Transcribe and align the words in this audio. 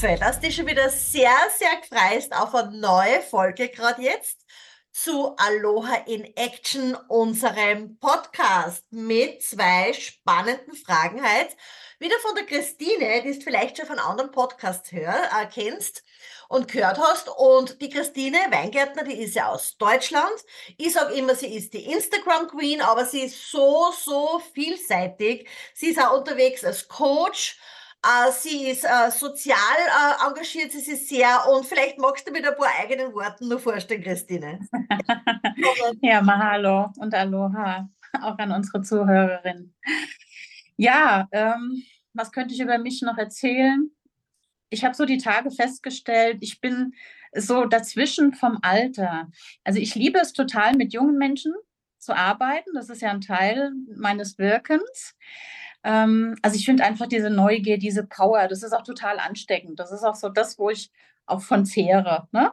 hoffe, 0.00 0.16
dass 0.20 0.38
du 0.38 0.52
schon 0.52 0.66
wieder 0.66 0.88
sehr, 0.90 1.36
sehr 1.56 1.82
freust 1.88 2.32
auf 2.32 2.54
eine 2.54 2.78
neue 2.78 3.20
Folge 3.20 3.68
gerade 3.68 4.00
jetzt 4.02 4.44
zu 4.92 5.34
Aloha 5.36 6.04
in 6.06 6.24
Action, 6.36 6.96
unserem 7.08 7.98
Podcast 7.98 8.84
mit 8.90 9.42
zwei 9.42 9.92
spannenden 9.92 10.74
Fragen 10.74 11.20
heute. 11.20 11.56
Wieder 11.98 12.16
von 12.20 12.36
der 12.36 12.46
Christine, 12.46 13.22
die 13.22 13.38
du 13.38 13.40
vielleicht 13.40 13.76
schon 13.76 13.86
von 13.86 13.98
anderen 13.98 14.30
Podcasts 14.30 14.92
äh, 14.92 15.10
kennst 15.52 16.04
und 16.48 16.70
gehört 16.70 16.98
hast. 16.98 17.28
Und 17.36 17.82
die 17.82 17.90
Christine 17.90 18.38
Weingärtner, 18.50 19.02
die 19.02 19.20
ist 19.20 19.34
ja 19.34 19.48
aus 19.48 19.78
Deutschland. 19.78 20.44
Ich 20.76 20.92
sage 20.92 21.14
immer, 21.14 21.34
sie 21.34 21.56
ist 21.56 21.74
die 21.74 21.90
Instagram 21.90 22.46
Queen, 22.46 22.82
aber 22.82 23.04
sie 23.04 23.22
ist 23.22 23.50
so, 23.50 23.92
so 23.98 24.40
vielseitig. 24.54 25.48
Sie 25.74 25.88
ist 25.88 25.98
auch 26.00 26.18
unterwegs 26.18 26.64
als 26.64 26.86
Coach. 26.86 27.58
Uh, 28.06 28.30
sie 28.30 28.68
ist 28.68 28.84
uh, 28.84 29.10
sozial 29.10 29.56
uh, 29.58 30.28
engagiert, 30.28 30.70
sie 30.70 30.92
ist 30.92 31.08
sehr 31.08 31.44
und 31.50 31.66
vielleicht 31.66 31.98
magst 31.98 32.26
du 32.26 32.32
mit 32.32 32.46
ein 32.46 32.54
paar 32.54 32.70
eigenen 32.80 33.12
Worten 33.12 33.48
nur 33.48 33.58
vorstellen, 33.58 34.02
Christine. 34.02 34.60
ja, 36.02 36.22
Mahalo 36.22 36.92
und 36.98 37.12
Aloha 37.12 37.88
auch 38.22 38.38
an 38.38 38.52
unsere 38.52 38.82
Zuhörerin. 38.82 39.74
Ja, 40.76 41.28
ähm, 41.32 41.82
was 42.14 42.30
könnte 42.30 42.54
ich 42.54 42.60
über 42.60 42.78
mich 42.78 43.02
noch 43.02 43.18
erzählen? 43.18 43.90
ich 44.70 44.84
habe 44.84 44.94
so 44.94 45.04
die 45.04 45.18
Tage 45.18 45.50
festgestellt, 45.50 46.38
ich 46.40 46.60
bin 46.60 46.94
so 47.34 47.64
dazwischen 47.64 48.34
vom 48.34 48.58
Alter. 48.62 49.30
Also 49.64 49.80
ich 49.80 49.94
liebe 49.94 50.18
es 50.18 50.32
total, 50.32 50.74
mit 50.74 50.92
jungen 50.92 51.18
Menschen 51.18 51.54
zu 51.98 52.14
arbeiten. 52.16 52.70
Das 52.74 52.88
ist 52.88 53.02
ja 53.02 53.10
ein 53.10 53.20
Teil 53.20 53.72
meines 53.96 54.38
Wirkens. 54.38 55.14
Ähm, 55.84 56.36
also 56.42 56.56
ich 56.56 56.64
finde 56.64 56.84
einfach 56.84 57.06
diese 57.06 57.30
Neugier, 57.30 57.78
diese 57.78 58.04
Power, 58.04 58.48
das 58.48 58.62
ist 58.62 58.72
auch 58.72 58.82
total 58.82 59.18
ansteckend. 59.18 59.78
Das 59.78 59.92
ist 59.92 60.04
auch 60.04 60.14
so 60.14 60.28
das, 60.28 60.58
wo 60.58 60.70
ich 60.70 60.90
auch 61.26 61.42
von 61.42 61.64
zehre. 61.64 62.28
Ne? 62.32 62.52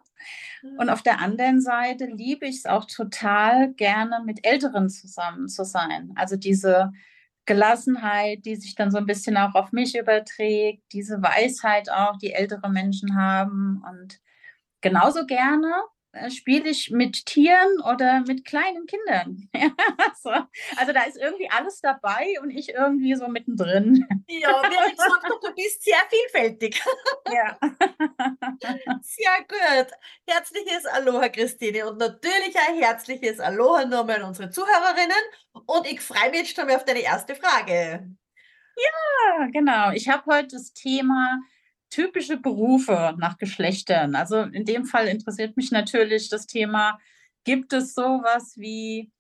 Und 0.77 0.89
auf 0.89 1.01
der 1.01 1.19
anderen 1.19 1.61
Seite 1.61 2.05
liebe 2.05 2.45
ich 2.45 2.57
es 2.57 2.65
auch 2.65 2.85
total 2.85 3.73
gerne, 3.73 4.21
mit 4.25 4.45
Älteren 4.45 4.89
zusammen 4.89 5.47
zu 5.47 5.63
sein. 5.63 6.11
Also 6.15 6.35
diese 6.35 6.91
Gelassenheit, 7.45 8.45
die 8.45 8.55
sich 8.55 8.75
dann 8.75 8.91
so 8.91 8.97
ein 8.97 9.05
bisschen 9.05 9.37
auch 9.37 9.53
auf 9.55 9.71
mich 9.71 9.97
überträgt, 9.97 10.83
diese 10.91 11.21
Weisheit 11.21 11.89
auch, 11.91 12.17
die 12.17 12.33
ältere 12.33 12.69
Menschen 12.69 13.15
haben. 13.15 13.83
Und 13.87 14.19
genauso 14.81 15.25
gerne 15.25 15.71
spiele 16.29 16.69
ich 16.69 16.91
mit 16.91 17.25
Tieren 17.25 17.79
oder 17.81 18.21
mit 18.21 18.45
kleinen 18.45 18.85
Kindern. 18.85 19.49
so. 20.21 20.31
Also 20.77 20.93
da 20.93 21.03
ist 21.03 21.17
irgendwie 21.17 21.49
alles 21.49 21.81
dabei 21.81 22.35
und 22.41 22.51
ich 22.51 22.69
irgendwie 22.69 23.15
so 23.15 23.27
mittendrin. 23.27 24.07
Ja, 24.27 24.61
wie 24.63 24.91
gesagt 24.91 25.25
du 25.41 25.53
bist 25.55 25.83
sehr 25.83 26.01
vielfältig. 26.09 26.81
Ja. 27.31 27.57
Sehr 29.01 29.37
gut. 29.47 29.91
Herzliches 30.27 30.85
Aloha, 30.85 31.27
Christine. 31.29 31.87
Und 31.89 31.97
natürlich 31.97 32.55
ein 32.67 32.77
herzliches 32.77 33.39
Aloha 33.39 33.85
nochmal 33.85 34.17
an 34.17 34.27
unsere 34.27 34.51
Zuhörerinnen. 34.51 35.17
Und 35.65 35.87
ich 35.87 36.01
freue 36.01 36.29
mich 36.29 36.41
jetzt 36.41 36.55
schon 36.55 36.67
mal 36.67 36.75
auf 36.75 36.85
deine 36.85 37.01
erste 37.01 37.35
Frage. 37.35 38.07
Ja, 38.77 39.47
genau. 39.51 39.91
Ich 39.91 40.07
habe 40.07 40.23
heute 40.27 40.55
das 40.55 40.73
Thema 40.73 41.39
typische 41.89 42.37
Berufe 42.37 43.15
nach 43.17 43.37
Geschlechtern. 43.37 44.15
Also 44.15 44.41
in 44.41 44.65
dem 44.65 44.85
Fall 44.85 45.07
interessiert 45.07 45.57
mich 45.57 45.71
natürlich 45.71 46.29
das 46.29 46.47
Thema, 46.47 46.99
gibt 47.43 47.73
es 47.73 47.93
sowas 47.93 48.53
wie 48.57 49.11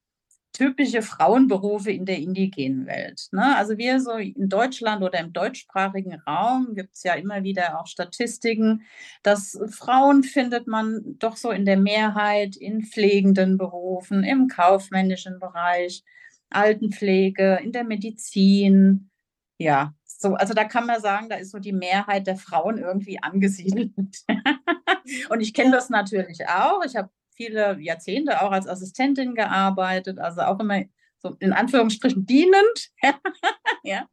typische 0.55 1.01
Frauenberufe 1.01 1.91
in 1.91 2.05
der 2.05 2.17
indigenen 2.17 2.85
Welt. 2.85 3.27
Ne? 3.31 3.57
Also 3.57 3.77
wir 3.77 3.99
so 3.99 4.11
in 4.13 4.47
Deutschland 4.47 5.03
oder 5.03 5.19
im 5.19 5.33
deutschsprachigen 5.33 6.13
Raum 6.21 6.75
gibt 6.75 6.95
es 6.95 7.03
ja 7.03 7.13
immer 7.15 7.43
wieder 7.43 7.79
auch 7.79 7.87
Statistiken, 7.87 8.83
dass 9.21 9.59
Frauen 9.69 10.23
findet 10.23 10.65
man 10.65 11.17
doch 11.19 11.35
so 11.35 11.51
in 11.51 11.65
der 11.65 11.77
Mehrheit 11.77 12.55
in 12.55 12.83
pflegenden 12.83 13.57
Berufen, 13.57 14.23
im 14.23 14.47
kaufmännischen 14.47 15.39
Bereich, 15.39 16.03
Altenpflege, 16.49 17.59
in 17.61 17.73
der 17.73 17.83
Medizin. 17.83 19.09
Ja, 19.57 19.93
so, 20.17 20.33
also 20.35 20.53
da 20.53 20.63
kann 20.63 20.85
man 20.85 21.01
sagen, 21.01 21.29
da 21.29 21.35
ist 21.35 21.51
so 21.51 21.59
die 21.59 21.73
Mehrheit 21.73 22.27
der 22.27 22.37
Frauen 22.37 22.77
irgendwie 22.77 23.21
angesiedelt. 23.21 23.91
Und 25.29 25.41
ich 25.41 25.53
kenne 25.53 25.71
das 25.71 25.89
natürlich 25.89 26.47
auch. 26.47 26.83
Ich 26.85 26.95
habe 26.95 27.09
viele 27.35 27.79
Jahrzehnte 27.79 28.41
auch 28.41 28.51
als 28.51 28.67
Assistentin 28.67 29.35
gearbeitet, 29.35 30.19
also 30.19 30.41
auch 30.41 30.59
immer 30.59 30.83
so 31.17 31.35
in 31.39 31.53
Anführungsstrichen 31.53 32.25
dienend. 32.25 32.91
ja. 33.83 34.07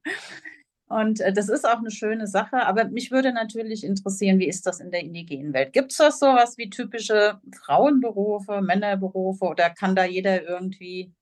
Und 0.86 1.20
äh, 1.20 1.32
das 1.32 1.48
ist 1.48 1.66
auch 1.66 1.78
eine 1.78 1.90
schöne 1.90 2.26
Sache. 2.26 2.66
Aber 2.66 2.84
mich 2.88 3.10
würde 3.10 3.32
natürlich 3.32 3.84
interessieren, 3.84 4.38
wie 4.38 4.48
ist 4.48 4.66
das 4.66 4.80
in 4.80 4.90
der 4.90 5.00
indigenen 5.00 5.52
Welt? 5.54 5.72
Gibt 5.72 5.92
es 5.92 5.98
das 5.98 6.18
sowas 6.18 6.58
wie 6.58 6.68
typische 6.68 7.40
Frauenberufe, 7.64 8.60
Männerberufe 8.60 9.44
oder 9.44 9.70
kann 9.70 9.96
da 9.96 10.04
jeder 10.04 10.42
irgendwie, 10.42 11.12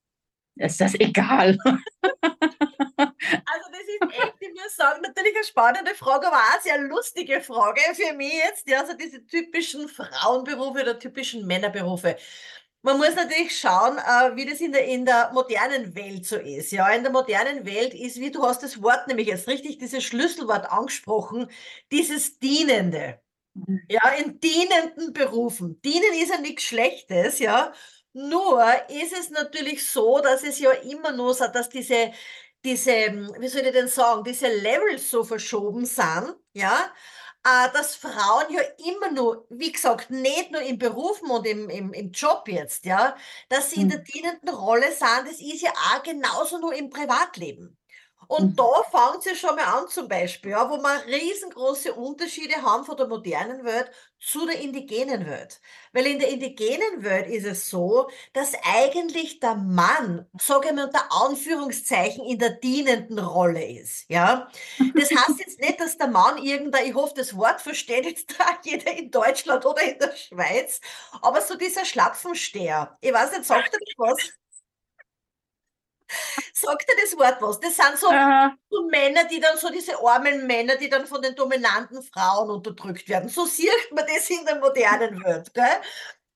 ist 0.56 0.80
das 0.80 0.94
egal? 0.98 1.58
Also 3.00 3.71
das 3.72 3.81
ist 3.81 4.22
echt, 4.22 4.34
ich 4.41 4.50
muss 4.55 4.77
sagen, 4.77 5.00
natürlich 5.03 5.34
eine 5.34 5.44
spannende 5.44 5.94
Frage, 5.94 6.27
aber 6.27 6.37
auch 6.37 6.53
eine 6.55 6.62
sehr 6.62 6.78
lustige 6.78 7.41
Frage 7.41 7.81
für 7.94 8.12
mich 8.15 8.33
jetzt. 8.33 8.69
Ja, 8.69 8.81
also 8.81 8.94
diese 8.94 9.27
typischen 9.27 9.88
Frauenberufe 9.88 10.83
oder 10.83 10.99
typischen 10.99 11.47
Männerberufe. 11.47 12.16
Man 12.83 12.97
muss 12.97 13.15
natürlich 13.15 13.59
schauen, 13.59 13.99
äh, 13.99 14.37
wie 14.37 14.47
das 14.47 14.60
in 14.60 14.72
der, 14.72 14.87
in 14.87 15.05
der 15.05 15.31
modernen 15.33 15.94
Welt 15.94 16.25
so 16.27 16.37
ist. 16.37 16.72
Ja, 16.72 16.89
in 16.91 17.03
der 17.03 17.12
modernen 17.12 17.66
Welt 17.66 17.93
ist, 17.93 18.19
wie 18.19 18.31
du 18.31 18.43
hast 18.43 18.62
das 18.62 18.83
Wort 18.83 19.06
nämlich 19.06 19.28
jetzt 19.28 19.49
richtig, 19.49 19.78
dieses 19.78 20.03
Schlüsselwort 20.03 20.71
angesprochen, 20.71 21.50
dieses 21.93 22.39
Dienende. 22.39 23.21
Mhm. 23.55 23.83
Ja, 23.89 24.09
in 24.10 24.41
dienenden 24.41 25.12
Berufen. 25.12 25.81
Dienen 25.83 26.15
ist 26.22 26.31
ja 26.31 26.41
nichts 26.41 26.65
Schlechtes, 26.65 27.39
ja. 27.39 27.72
Nur 28.12 28.65
ist 28.89 29.12
es 29.12 29.31
natürlich 29.31 29.87
so, 29.89 30.21
dass 30.21 30.43
es 30.43 30.59
ja 30.59 30.72
immer 30.72 31.12
nur 31.12 31.34
so, 31.34 31.47
dass 31.49 31.69
diese, 31.69 32.12
diese, 32.65 32.91
wie 33.38 33.48
soll 33.48 33.62
ich 33.62 33.72
denn 33.72 33.88
sagen, 33.88 34.25
diese 34.25 34.48
Levels 34.48 35.10
so 35.10 35.25
verschoben 35.25 35.87
sind, 35.87 36.37
ja, 36.53 36.93
äh, 37.44 37.72
dass 37.72 37.97
Frauen 37.97 38.53
ja 38.53 38.60
immer 38.91 39.10
nur, 39.12 39.47
wie 39.50 39.72
gesagt, 39.72 40.10
nicht 40.10 40.50
nur 40.53 40.62
im 40.62 40.78
Berufen 40.78 41.31
und 41.31 41.47
im, 41.47 41.71
im, 41.71 41.93
im 41.93 42.10
Job 42.12 42.48
jetzt, 42.48 42.84
ja, 42.84 43.16
dass 43.48 43.71
sie 43.71 43.81
in 43.82 43.88
der 43.88 43.98
hm. 43.98 44.04
dienenden 44.04 44.48
Rolle 44.50 44.93
sind, 44.93 45.26
das 45.26 45.41
ist 45.41 45.62
ja 45.62 45.72
auch 45.72 46.03
genauso 46.03 46.59
nur 46.59 46.75
im 46.75 46.91
Privatleben. 46.91 47.79
Und 48.30 48.50
mhm. 48.50 48.56
da 48.56 48.82
fängt 48.92 49.18
es 49.18 49.24
ja 49.24 49.34
schon 49.34 49.56
mal 49.56 49.64
an 49.64 49.88
zum 49.88 50.06
Beispiel, 50.06 50.52
ja, 50.52 50.70
wo 50.70 50.76
wir 50.76 51.04
riesengroße 51.04 51.92
Unterschiede 51.94 52.62
haben 52.62 52.84
von 52.84 52.96
der 52.96 53.08
modernen 53.08 53.64
Welt 53.64 53.91
zu 54.20 54.46
der 54.46 54.60
indigenen 54.60 55.26
Welt. 55.26 55.60
Weil 55.92 56.06
in 56.06 56.20
der 56.20 56.28
indigenen 56.28 57.02
Welt 57.02 57.26
ist 57.26 57.44
es 57.44 57.68
so, 57.68 58.08
dass 58.32 58.52
eigentlich 58.62 59.41
der 59.41 59.56
Mann, 59.56 60.28
sage 60.41 60.68
ich 60.68 60.74
mal 60.74 60.84
unter 60.84 61.10
Anführungszeichen, 61.10 62.24
in 62.24 62.38
der 62.38 62.50
dienenden 62.50 63.18
Rolle 63.18 63.64
ist. 63.64 64.08
Ja? 64.08 64.48
Das 64.94 65.10
heißt 65.10 65.41
jetzt 65.41 65.58
nicht, 65.58 65.80
dass 65.80 65.98
der 65.98 66.06
Mann 66.06 66.38
irgendein, 66.38 66.86
ich 66.86 66.94
hoffe, 66.94 67.14
das 67.16 67.36
Wort 67.36 67.60
versteht 67.60 68.04
jetzt 68.04 68.30
da 68.38 68.44
jeder 68.62 68.97
in 68.97 69.10
Deutschland 69.10 69.66
oder 69.66 69.82
in 69.82 69.98
der 69.98 70.14
Schweiz, 70.14 70.80
aber 71.20 71.41
so 71.41 71.56
dieser 71.56 71.84
Schlapfensteher. 71.84 72.97
Ich 73.00 73.12
weiß 73.12 73.32
nicht, 73.32 73.44
sagt 73.44 73.74
er 73.74 73.80
das 73.80 73.94
was? 73.97 74.40
Sagt 76.53 76.88
dir 76.88 76.97
das 77.03 77.16
Wort 77.19 77.41
was? 77.41 77.60
Das 77.60 77.76
sind 77.76 77.98
so, 77.98 78.09
so, 78.71 78.82
Männer, 78.88 79.25
die 79.25 79.41
dann 79.41 79.56
so 79.56 79.71
diese 79.71 79.98
armen 80.04 80.47
Männer, 80.47 80.76
die 80.76 80.88
dann 80.88 81.06
von 81.06 81.22
den 81.22 81.34
dominanten 81.34 82.03
Frauen 82.03 82.50
unterdrückt 82.50 83.09
werden. 83.09 83.28
So 83.28 83.47
sieht 83.47 83.71
man 83.93 84.04
das 84.06 84.28
in 84.31 84.44
der 84.44 84.56
modernen 84.56 85.22
Welt. 85.25 85.53
Gell? 85.54 85.65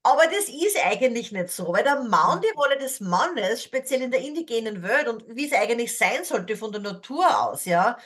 Aber 0.06 0.26
das 0.26 0.50
ist 0.50 0.76
eigentlich 0.84 1.32
nicht 1.32 1.48
so, 1.48 1.72
weil 1.72 1.82
der 1.82 2.00
Mann, 2.02 2.42
die 2.42 2.52
Rolle 2.54 2.76
des 2.76 3.00
Mannes, 3.00 3.62
speziell 3.62 4.02
in 4.02 4.10
der 4.10 4.20
indigenen 4.20 4.82
Welt 4.82 5.08
und 5.08 5.24
wie 5.34 5.46
es 5.46 5.52
eigentlich 5.54 5.96
sein 5.96 6.24
sollte 6.24 6.58
von 6.58 6.72
der 6.72 6.82
Natur 6.82 7.26
aus, 7.42 7.64
ja, 7.64 7.96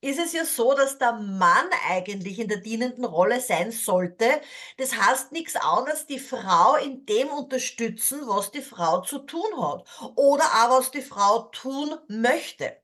ist 0.00 0.18
es 0.18 0.32
ja 0.32 0.44
so, 0.44 0.74
dass 0.74 0.98
der 0.98 1.12
Mann 1.14 1.68
eigentlich 1.88 2.38
in 2.38 2.48
der 2.48 2.58
dienenden 2.58 3.04
Rolle 3.04 3.40
sein 3.40 3.72
sollte. 3.72 4.40
Das 4.78 4.96
heißt 4.96 5.32
nichts 5.32 5.56
anderes, 5.56 6.06
die 6.06 6.18
Frau 6.18 6.76
in 6.76 7.06
dem 7.06 7.28
unterstützen, 7.28 8.20
was 8.26 8.50
die 8.50 8.62
Frau 8.62 9.00
zu 9.02 9.20
tun 9.20 9.42
hat 9.58 9.84
oder 10.16 10.44
auch 10.44 10.78
was 10.78 10.90
die 10.90 11.02
Frau 11.02 11.48
tun 11.52 11.96
möchte. 12.08 12.76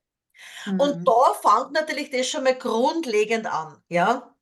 Mhm. 0.67 0.81
Und 0.81 1.09
da 1.09 1.35
fängt 1.35 1.73
natürlich 1.73 2.11
das 2.11 2.29
schon 2.29 2.45
mal 2.45 2.57
grundlegend 2.57 3.47
an, 3.47 3.83
ja. 3.89 4.35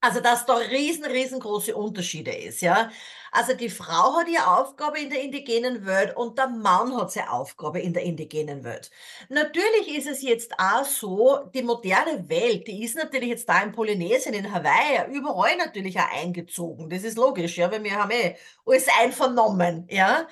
Also, 0.00 0.20
dass 0.20 0.46
da 0.46 0.56
riesen, 0.56 1.04
riesengroße 1.04 1.76
Unterschiede 1.76 2.32
ist, 2.36 2.60
ja. 2.60 2.90
Also 3.32 3.54
die 3.54 3.70
Frau 3.70 4.18
hat 4.18 4.28
ihre 4.28 4.46
Aufgabe 4.58 5.00
in 5.00 5.08
der 5.08 5.22
indigenen 5.22 5.86
Welt 5.86 6.14
und 6.16 6.36
der 6.38 6.48
Mann 6.48 6.94
hat 6.94 7.12
seine 7.12 7.32
Aufgabe 7.32 7.80
in 7.80 7.94
der 7.94 8.02
indigenen 8.02 8.62
Welt. 8.62 8.90
Natürlich 9.30 9.96
ist 9.96 10.06
es 10.06 10.20
jetzt 10.22 10.52
auch 10.58 10.84
so, 10.84 11.38
die 11.54 11.62
moderne 11.62 12.28
Welt, 12.28 12.66
die 12.66 12.84
ist 12.84 12.94
natürlich 12.94 13.30
jetzt 13.30 13.48
da 13.48 13.62
in 13.62 13.72
Polynesien, 13.72 14.34
in 14.34 14.52
Hawaii, 14.52 15.10
überall 15.16 15.56
natürlich 15.56 15.98
auch 15.98 16.12
eingezogen. 16.12 16.90
Das 16.90 17.04
ist 17.04 17.16
logisch, 17.16 17.56
ja, 17.56 17.70
weil 17.72 17.82
wir 17.82 17.96
haben 17.96 18.10
eh 18.10 18.36
alles 18.66 18.86
einvernommen, 19.00 19.86
ja. 19.90 20.28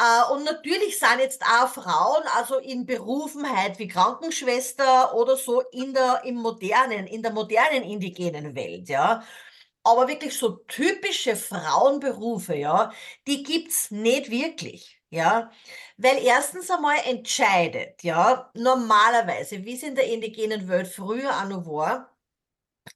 Äh, 0.00 0.32
und 0.32 0.44
natürlich 0.44 0.98
sind 0.98 1.20
jetzt 1.20 1.42
auch 1.42 1.68
Frauen, 1.68 2.24
also 2.36 2.58
in 2.58 2.86
Berufenheit 2.86 3.78
wie 3.78 3.88
Krankenschwester 3.88 5.14
oder 5.14 5.36
so 5.36 5.60
in 5.72 5.94
der, 5.94 6.22
im 6.24 6.36
modernen, 6.36 7.06
in 7.06 7.22
der 7.22 7.32
modernen 7.32 7.82
indigenen 7.84 8.54
Welt, 8.56 8.88
ja. 8.88 9.22
Aber 9.88 10.08
wirklich 10.08 10.36
so 10.38 10.50
typische 10.68 11.34
Frauenberufe, 11.36 12.54
ja, 12.56 12.92
die 13.26 13.42
gibt's 13.42 13.90
nicht 13.90 14.30
wirklich, 14.30 15.00
ja. 15.10 15.50
Weil 15.96 16.18
erstens 16.24 16.70
einmal 16.70 16.98
entscheidet, 17.06 18.02
ja, 18.02 18.50
normalerweise, 18.54 19.64
wie 19.64 19.74
es 19.76 19.82
in 19.82 19.94
der 19.94 20.06
indigenen 20.06 20.68
Welt 20.68 20.88
früher 20.88 21.30
auch 21.30 21.48
noch 21.48 21.66
war, 21.66 22.14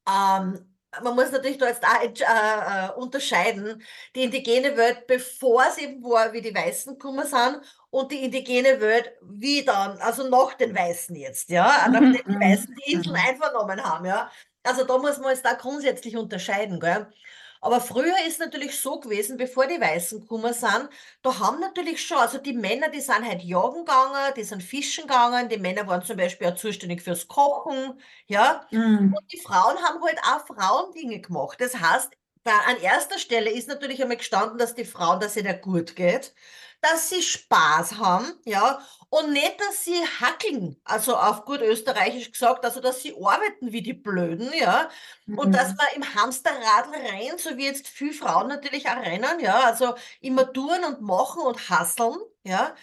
ähm, 0.08 0.68
man 1.02 1.14
muss 1.14 1.30
natürlich 1.32 1.58
da 1.58 1.68
jetzt 1.68 1.84
auch 1.84 2.02
äh, 2.02 2.86
äh, 2.88 2.90
unterscheiden, 3.00 3.82
die 4.14 4.24
indigene 4.24 4.76
Welt, 4.76 5.06
bevor 5.06 5.64
es 5.68 5.78
eben 5.78 6.02
war, 6.04 6.32
wie 6.34 6.42
die 6.42 6.54
Weißen 6.54 6.94
gekommen 6.98 7.26
sind, 7.26 7.62
und 7.90 8.10
die 8.12 8.24
indigene 8.24 8.80
Welt, 8.80 9.12
wie 9.22 9.64
dann, 9.64 9.98
also 9.98 10.28
nach 10.28 10.54
den 10.54 10.74
Weißen 10.74 11.14
jetzt, 11.16 11.50
ja, 11.50 11.88
nachdem 11.90 12.12
die 12.26 12.40
Weißen 12.40 12.74
die 12.74 12.92
Inseln 12.92 13.16
einvernommen 13.16 13.82
haben, 13.84 14.06
ja. 14.06 14.30
Also 14.62 14.84
da 14.84 14.98
muss 14.98 15.18
man 15.18 15.30
jetzt 15.30 15.44
da 15.44 15.54
grundsätzlich 15.54 16.16
unterscheiden, 16.16 16.80
gell. 16.80 17.12
Aber 17.60 17.80
früher 17.80 18.16
ist 18.26 18.40
natürlich 18.40 18.78
so 18.80 18.98
gewesen, 18.98 19.36
bevor 19.36 19.68
die 19.68 19.80
Weißen 19.80 20.20
gekommen 20.20 20.52
sind, 20.52 20.88
da 21.22 21.38
haben 21.38 21.60
natürlich 21.60 22.04
schon, 22.04 22.18
also 22.18 22.38
die 22.38 22.54
Männer, 22.54 22.88
die 22.90 23.00
sind 23.00 23.24
halt 23.24 23.42
jagen 23.42 23.84
gegangen, 23.84 24.34
die 24.36 24.42
sind 24.42 24.62
fischen 24.64 25.06
gegangen, 25.06 25.48
die 25.48 25.58
Männer 25.58 25.86
waren 25.86 26.02
zum 26.02 26.16
Beispiel 26.16 26.48
auch 26.48 26.56
zuständig 26.56 27.02
fürs 27.02 27.28
Kochen, 27.28 28.00
ja. 28.26 28.66
Mhm. 28.72 29.14
Und 29.16 29.32
die 29.32 29.38
Frauen 29.40 29.78
haben 29.78 30.02
halt 30.02 30.18
auch 30.24 30.44
Frauendinge 30.46 31.20
gemacht. 31.20 31.60
Das 31.60 31.76
heißt, 31.76 32.12
da 32.42 32.58
an 32.66 32.78
erster 32.78 33.18
Stelle 33.18 33.50
ist 33.50 33.68
natürlich 33.68 34.02
einmal 34.02 34.16
gestanden, 34.16 34.58
dass 34.58 34.74
die 34.74 34.84
Frauen, 34.84 35.20
dass 35.20 35.36
ihnen 35.36 35.60
gut 35.60 35.94
geht, 35.94 36.34
dass 36.80 37.10
sie 37.10 37.22
Spaß 37.22 37.98
haben, 37.98 38.32
ja, 38.44 38.80
und 39.12 39.32
nicht, 39.32 39.60
dass 39.60 39.84
sie 39.84 40.00
hackeln, 40.20 40.80
also 40.84 41.16
auf 41.16 41.44
gut 41.44 41.60
österreichisch 41.60 42.32
gesagt, 42.32 42.64
also 42.64 42.80
dass 42.80 43.02
sie 43.02 43.14
arbeiten 43.14 43.72
wie 43.72 43.82
die 43.82 43.92
Blöden, 43.92 44.50
ja, 44.58 44.88
und 45.34 45.54
Mhm. 45.54 45.54
dass 45.54 45.74
man 45.76 45.86
im 45.96 46.14
Hamsterradl 46.14 46.90
rein, 46.94 47.36
so 47.38 47.56
wie 47.58 47.66
jetzt 47.66 47.88
viele 47.88 48.14
Frauen 48.14 48.48
natürlich 48.48 48.88
auch 48.88 48.96
rennen, 48.96 49.40
ja, 49.40 49.60
also 49.64 49.94
immer 50.20 50.50
tun 50.52 50.84
und 50.86 51.00
machen 51.02 51.42
und 51.42 51.68
hasseln, 51.70 52.16
ja. 52.44 52.74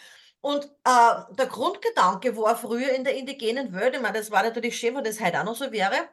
Und 0.42 0.66
äh, 0.86 1.36
der 1.36 1.48
Grundgedanke 1.48 2.38
war 2.38 2.56
früher 2.58 2.94
in 2.94 3.04
der 3.04 3.16
indigenen 3.16 3.74
Welt, 3.74 3.96
ich 3.96 4.02
meine, 4.02 4.18
das 4.20 4.32
war 4.32 4.44
natürlich 4.44 4.78
schön, 4.80 4.96
wenn 4.96 5.04
das 5.04 5.20
heute 5.20 5.40
auch 5.40 5.44
noch 5.46 5.56
so 5.56 5.72
wäre, 5.72 6.10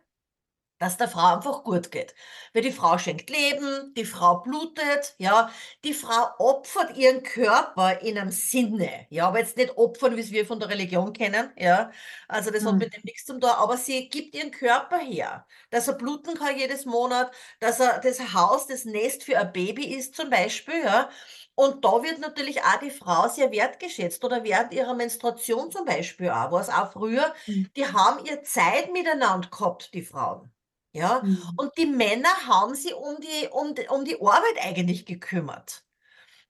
dass 0.78 0.96
der 0.96 1.08
Frau 1.08 1.34
einfach 1.37 1.64
gut 1.64 1.90
geht. 1.90 2.14
Weil 2.52 2.62
die 2.62 2.73
Frau 2.73 2.99
schenkt 2.99 3.31
Leben, 3.31 3.94
die 3.94 4.05
Frau 4.05 4.40
blutet, 4.40 5.14
ja, 5.19 5.50
die 5.84 5.94
Frau 5.94 6.28
opfert 6.38 6.96
ihren 6.96 7.23
Körper 7.23 8.00
in 8.00 8.19
einem 8.19 8.31
Sinne, 8.31 9.06
ja, 9.11 9.28
aber 9.28 9.38
jetzt 9.40 9.56
nicht 9.56 9.76
opfern, 9.76 10.17
wie 10.17 10.20
es 10.20 10.31
wir 10.32 10.46
von 10.46 10.61
der 10.61 10.69
Religion 10.69 11.12
kennen, 11.12 11.52
ja, 11.56 11.90
also 12.28 12.50
das 12.50 12.64
hat 12.67 12.78
Mhm. 12.78 12.81
mit 12.81 12.94
dem 12.94 13.00
nichts 13.05 13.25
zu 13.25 13.38
tun, 13.38 13.49
aber 13.50 13.76
sie 13.76 14.08
gibt 14.08 14.34
ihren 14.34 14.50
Körper 14.50 14.99
her, 14.99 15.46
dass 15.70 15.88
er 15.88 15.94
bluten 15.94 16.34
kann 16.34 16.56
jedes 16.58 16.84
Monat, 16.84 17.32
dass 17.61 17.81
er 17.81 18.00
das 18.00 18.34
Haus, 18.34 18.67
das 18.67 18.84
Nest 18.84 19.25
für 19.25 19.38
ein 19.38 19.52
Baby 19.52 19.87
ist 19.96 20.14
zum 20.14 20.31
Beispiel, 20.31 20.82
ja, 20.84 21.11
und 21.55 21.84
da 21.84 22.02
wird 22.02 22.19
natürlich 22.20 22.62
auch 22.62 22.78
die 22.81 22.90
Frau 22.90 23.28
sehr 23.28 23.50
wertgeschätzt 23.50 24.25
oder 24.25 24.44
während 24.44 24.73
ihrer 24.75 24.94
Menstruation 24.94 25.70
zum 25.70 25.84
Beispiel 25.87 26.31
auch, 26.31 26.52
was 26.52 26.69
auch 26.69 26.93
früher, 26.93 27.34
Mhm. 27.46 27.67
die 27.76 27.87
haben 27.87 28.25
ihr 28.26 28.43
Zeit 28.43 28.93
miteinander 28.93 29.49
gehabt, 29.49 29.94
die 29.94 30.02
Frauen. 30.02 30.52
Ja, 30.97 31.23
Mhm. 31.23 31.57
und 31.57 31.77
die 31.79 31.87
Männer 31.87 32.31
haben 32.47 32.75
sich 32.75 32.95
um 32.95 33.19
die, 33.21 33.49
um 33.51 33.75
um 33.91 34.05
die 34.05 34.17
Arbeit 34.21 34.57
eigentlich 34.63 35.07
gekümmert. 35.07 35.85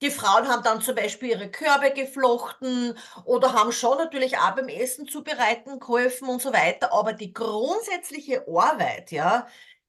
Die 0.03 0.11
Frauen 0.11 0.49
haben 0.49 0.63
dann 0.63 0.81
zum 0.83 0.95
Beispiel 0.95 1.31
ihre 1.31 1.51
Körbe 1.51 1.93
geflochten 1.93 2.99
oder 3.25 3.53
haben 3.55 3.73
schon 3.73 3.99
natürlich 3.99 4.39
auch 4.39 4.55
beim 4.57 4.69
Essen 4.69 5.07
zubereiten 5.09 5.79
geholfen 5.81 6.29
und 6.29 6.43
so 6.43 6.53
weiter. 6.53 6.93
Aber 6.93 7.13
die 7.13 7.33
grundsätzliche 7.35 8.47
Arbeit, 8.49 9.11
ja, 9.13 9.47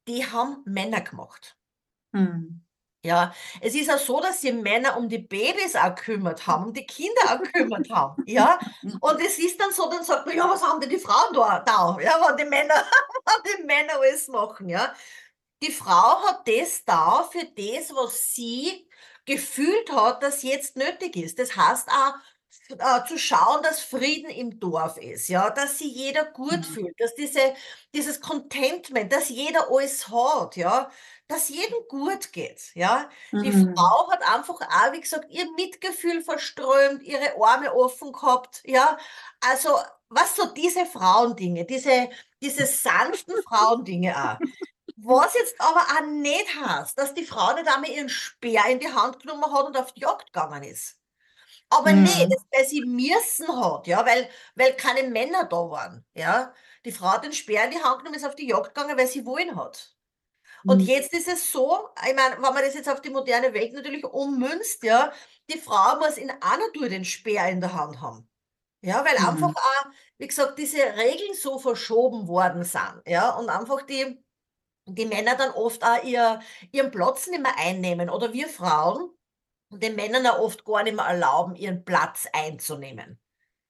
die 0.07 0.25
haben 0.25 0.61
Männer 0.65 1.01
gemacht. 1.01 1.57
Mhm. 2.13 2.66
Ja, 3.05 3.31
es 3.61 3.75
ist 3.75 3.91
auch 3.91 3.99
so, 3.99 4.19
dass 4.19 4.41
sich 4.41 4.51
Männer 4.53 4.97
um 4.97 5.07
die 5.07 5.19
Babys 5.19 5.75
auch 5.75 5.93
gekümmert 5.95 6.45
haben, 6.47 6.65
um 6.65 6.73
die 6.73 6.85
Kinder 6.85 7.21
auch 7.29 7.39
gekümmert 7.41 7.89
haben, 7.91 8.23
ja. 8.25 8.59
Und 8.99 9.21
es 9.21 9.37
ist 9.37 9.59
dann 9.61 9.71
so, 9.71 9.89
dann 9.89 10.03
sagt 10.03 10.25
man, 10.25 10.35
ja, 10.35 10.49
was 10.49 10.63
haben 10.63 10.81
denn 10.81 10.89
die 10.89 10.97
Frauen 10.97 11.33
da, 11.33 11.59
da, 11.59 11.97
ja, 12.01 12.19
wenn 12.27 12.37
die 12.37 12.45
Männer, 12.49 12.73
wenn 13.43 13.57
die 13.61 13.63
Männer 13.65 13.93
alles 13.99 14.27
machen, 14.27 14.67
ja. 14.67 14.93
Die 15.63 15.71
Frau 15.71 16.23
hat 16.27 16.47
das 16.47 16.85
da 16.85 17.23
für 17.31 17.45
das, 17.45 17.93
was 17.95 18.33
sie 18.35 18.87
gefühlt 19.25 19.91
hat, 19.91 20.23
dass 20.23 20.43
jetzt 20.43 20.75
nötig 20.77 21.15
ist. 21.17 21.39
Das 21.39 21.55
heißt 21.55 21.89
auch, 21.89 22.15
äh, 22.69 23.05
zu 23.07 23.17
schauen, 23.17 23.63
dass 23.63 23.81
Frieden 23.81 24.29
im 24.29 24.59
Dorf 24.59 24.97
ist, 24.97 25.27
ja, 25.29 25.49
dass 25.49 25.77
sich 25.79 25.93
jeder 25.95 26.25
gut 26.25 26.65
Mhm. 26.65 26.65
fühlt, 26.65 26.99
dass 26.99 27.15
diese, 27.15 27.53
dieses 27.93 28.21
Contentment, 28.21 29.11
dass 29.13 29.29
jeder 29.29 29.69
alles 29.71 30.07
hat, 30.09 30.55
ja, 30.57 30.89
dass 31.27 31.49
jedem 31.49 31.77
gut 31.89 32.31
geht, 32.33 32.71
ja. 32.75 33.09
Die 33.41 33.51
Mhm. 33.51 33.53
Frau 33.53 34.11
hat 34.11 34.21
einfach 34.23 34.59
auch, 34.61 34.91
wie 34.93 35.01
gesagt, 35.01 35.29
ihr 35.29 35.49
Mitgefühl 35.53 36.21
verströmt, 36.21 37.03
ihre 37.03 37.33
Arme 37.41 37.73
offen 37.73 38.11
gehabt, 38.13 38.61
ja. 38.65 38.97
Also, 39.41 39.77
was 40.09 40.35
so 40.35 40.45
diese 40.53 40.85
Frauendinge, 40.85 41.65
diese, 41.65 42.09
diese 42.41 42.65
sanften 42.65 43.35
Frauendinge 43.47 44.15
auch. 44.15 44.39
Was 44.97 45.33
jetzt 45.35 45.55
aber 45.59 45.81
auch 45.81 46.05
nicht 46.07 46.47
heißt, 46.55 46.97
dass 46.97 47.13
die 47.13 47.25
Frau 47.25 47.53
nicht 47.53 47.67
einmal 47.67 47.89
ihren 47.91 48.09
Speer 48.09 48.65
in 48.69 48.79
die 48.79 48.91
Hand 48.93 49.19
genommen 49.21 49.45
hat 49.53 49.65
und 49.65 49.77
auf 49.77 49.93
die 49.93 50.01
Jagd 50.01 50.27
gegangen 50.33 50.63
ist. 50.63 50.97
Aber 51.69 51.93
nee, 51.93 52.25
Mhm. 52.25 52.29
das, 52.29 52.45
weil 52.51 52.65
sie 52.67 52.81
müssen 52.85 53.47
hat, 53.61 53.87
ja, 53.87 54.05
weil, 54.05 54.29
weil 54.55 54.73
keine 54.75 55.09
Männer 55.09 55.45
da 55.45 55.57
waren, 55.69 56.05
ja. 56.15 56.53
Die 56.85 56.91
Frau 56.93 57.07
hat 57.11 57.25
den 57.25 57.33
Speer 57.33 57.65
in 57.65 57.71
die 57.71 57.83
Hand 57.83 57.99
genommen, 57.99 58.15
ist 58.15 58.25
auf 58.25 58.35
die 58.35 58.47
Jagd 58.47 58.73
gegangen, 58.73 58.97
weil 58.97 59.07
sie 59.07 59.25
wollen 59.25 59.55
hat. 59.57 59.95
Und 60.65 60.81
Mhm. 60.81 60.87
jetzt 60.87 61.13
ist 61.13 61.27
es 61.27 61.51
so, 61.51 61.89
ich 62.07 62.15
meine, 62.15 62.35
wenn 62.35 62.41
man 62.41 62.57
das 62.63 62.75
jetzt 62.75 62.89
auf 62.89 63.01
die 63.01 63.09
moderne 63.11 63.53
Welt 63.53 63.73
natürlich 63.73 64.03
ummünzt, 64.05 64.83
ja, 64.83 65.13
die 65.51 65.59
Frau 65.59 65.97
muss 65.99 66.17
in 66.17 66.29
einer 66.31 66.67
Natur 66.67 66.89
den 66.89 67.05
Speer 67.05 67.49
in 67.49 67.61
der 67.61 67.73
Hand 67.73 68.01
haben. 68.01 68.29
Ja, 68.83 69.05
weil 69.05 69.17
einfach 69.17 69.49
Mhm. 69.49 69.55
auch, 69.55 69.85
wie 70.19 70.27
gesagt, 70.27 70.59
diese 70.59 70.79
Regeln 70.97 71.35
so 71.35 71.59
verschoben 71.59 72.27
worden 72.27 72.63
sind, 72.63 73.03
ja, 73.07 73.31
und 73.37 73.49
einfach 73.49 73.83
die, 73.83 74.23
die 74.87 75.05
Männer 75.05 75.35
dann 75.35 75.51
oft 75.51 75.83
auch 75.83 76.03
ihr, 76.03 76.41
ihren 76.71 76.91
Platz 76.91 77.27
nicht 77.27 77.41
mehr 77.43 77.57
einnehmen 77.57 78.09
oder 78.09 78.33
wir 78.33 78.49
Frauen 78.49 79.11
den 79.69 79.95
Männern 79.95 80.27
auch 80.27 80.39
oft 80.39 80.65
gar 80.65 80.83
nicht 80.83 80.95
mehr 80.95 81.05
erlauben, 81.05 81.55
ihren 81.55 81.83
Platz 81.83 82.27
einzunehmen. 82.31 83.19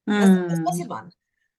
Weißt 0.06 0.28
du, 0.28 0.48
das, 0.48 0.60
was 0.64 0.80
ich 0.80 0.88
meine? 0.88 1.10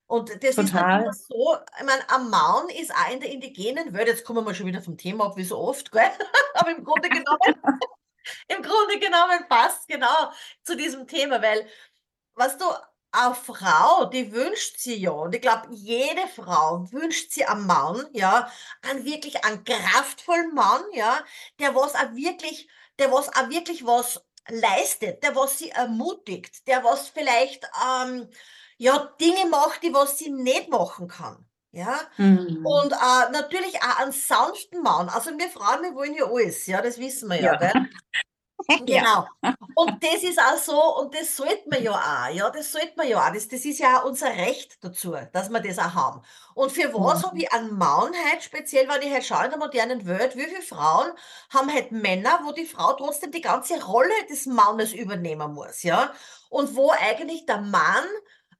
Und 0.07 0.29
das 0.29 0.57
ist 0.57 0.57
natürlich 0.57 0.71
Total. 0.71 1.13
so, 1.13 1.57
ich 1.79 1.85
meine, 1.85 2.09
ein 2.09 2.29
Mann 2.31 2.67
ist 2.69 2.91
auch 2.91 3.13
in 3.13 3.19
der 3.19 3.29
indigenen 3.29 3.93
Welt, 3.93 4.07
jetzt 4.07 4.25
kommen 4.25 4.43
wir 4.43 4.55
schon 4.55 4.65
wieder 4.65 4.81
vom 4.81 4.97
Thema 4.97 5.27
ab, 5.27 5.37
wie 5.37 5.43
so 5.43 5.59
oft, 5.59 5.91
gell? 5.91 6.09
Aber 6.55 6.71
im 6.71 6.83
Grunde 6.83 7.09
genommen, 7.09 7.39
im 8.47 8.63
Grunde 8.63 8.97
genommen 8.99 9.47
passt 9.47 9.87
genau 9.87 10.31
zu 10.63 10.75
diesem 10.75 11.05
Thema, 11.05 11.39
weil, 11.43 11.67
weißt 12.33 12.59
du, 12.59 12.65
eine 13.11 13.35
Frau, 13.35 14.05
die 14.05 14.31
wünscht 14.31 14.79
sie 14.79 14.95
ja, 14.95 15.11
und 15.11 15.35
ich 15.35 15.41
glaube, 15.41 15.67
jede 15.71 16.27
Frau 16.27 16.91
wünscht 16.91 17.31
sie 17.31 17.45
einen 17.45 17.67
Mann, 17.67 18.07
ja, 18.13 18.51
einen 18.81 19.05
wirklich 19.05 19.43
einen 19.45 19.63
kraftvollen 19.63 20.55
Mann, 20.55 20.81
ja, 20.93 21.23
der 21.59 21.75
was 21.75 21.93
auch 21.93 22.15
wirklich, 22.15 22.67
der 22.97 23.11
was 23.11 23.29
auch 23.35 23.49
wirklich 23.49 23.85
was 23.85 24.23
leistet, 24.49 25.23
der 25.23 25.35
was 25.35 25.57
sie 25.59 25.69
ermutigt, 25.71 26.67
der 26.67 26.83
was 26.83 27.09
vielleicht 27.09 27.65
ähm, 27.85 28.29
ja 28.77 28.97
Dinge 29.19 29.45
macht, 29.49 29.83
die 29.83 29.93
was 29.93 30.17
sie 30.17 30.29
nicht 30.31 30.69
machen 30.69 31.07
kann. 31.07 31.45
Ja, 31.71 31.99
Mhm. 32.17 32.65
und 32.65 32.91
äh, 32.93 33.31
natürlich 33.31 33.75
auch 33.83 33.99
einen 33.99 34.11
sanften 34.11 34.81
Mann. 34.81 35.07
Also 35.09 35.29
wir 35.37 35.49
Frauen, 35.49 35.83
wir 35.83 35.93
wollen 35.93 36.15
ja 36.15 36.25
alles, 36.25 36.65
ja, 36.65 36.81
das 36.81 36.97
wissen 36.97 37.29
wir 37.29 37.39
ja, 37.39 37.59
Ja. 37.61 37.85
Ja. 38.87 39.03
Genau. 39.03 39.27
Und 39.73 40.03
das 40.03 40.23
ist 40.23 40.39
auch 40.39 40.57
so, 40.57 40.97
und 40.97 41.15
das 41.15 41.35
sollte 41.37 41.63
man 41.69 41.81
ja 41.81 41.91
auch, 41.93 42.33
ja, 42.33 42.49
das 42.49 42.71
sollte 42.71 42.93
man 42.97 43.07
ja 43.07 43.25
auch. 43.27 43.33
Das, 43.33 43.47
das 43.47 43.63
ist 43.65 43.79
ja 43.79 43.99
auch 44.01 44.05
unser 44.05 44.27
Recht 44.27 44.77
dazu, 44.83 45.15
dass 45.31 45.49
wir 45.49 45.61
das 45.61 45.79
auch 45.79 45.93
haben. 45.95 46.21
Und 46.53 46.71
für 46.71 46.93
was 46.93 47.23
Mhm. 47.23 47.25
habe 47.25 47.37
ich 47.39 47.51
einen 47.53 47.77
Mann 47.77 48.11
halt, 48.29 48.43
speziell, 48.43 48.87
wenn 48.89 49.01
ich 49.01 49.11
halt 49.13 49.25
schaue 49.25 49.45
in 49.45 49.51
der 49.51 49.59
modernen 49.59 50.05
Welt, 50.05 50.35
wie 50.35 50.43
viele 50.43 50.61
Frauen 50.61 51.11
haben 51.49 51.73
halt 51.73 51.91
Männer, 51.93 52.41
wo 52.43 52.51
die 52.51 52.65
Frau 52.65 52.93
trotzdem 52.93 53.31
die 53.31 53.41
ganze 53.41 53.81
Rolle 53.83 54.11
des 54.29 54.45
Mannes 54.47 54.93
übernehmen 54.93 55.53
muss, 55.53 55.83
ja? 55.83 56.11
Und 56.49 56.75
wo 56.75 56.91
eigentlich 56.91 57.45
der 57.45 57.61
Mann 57.61 58.03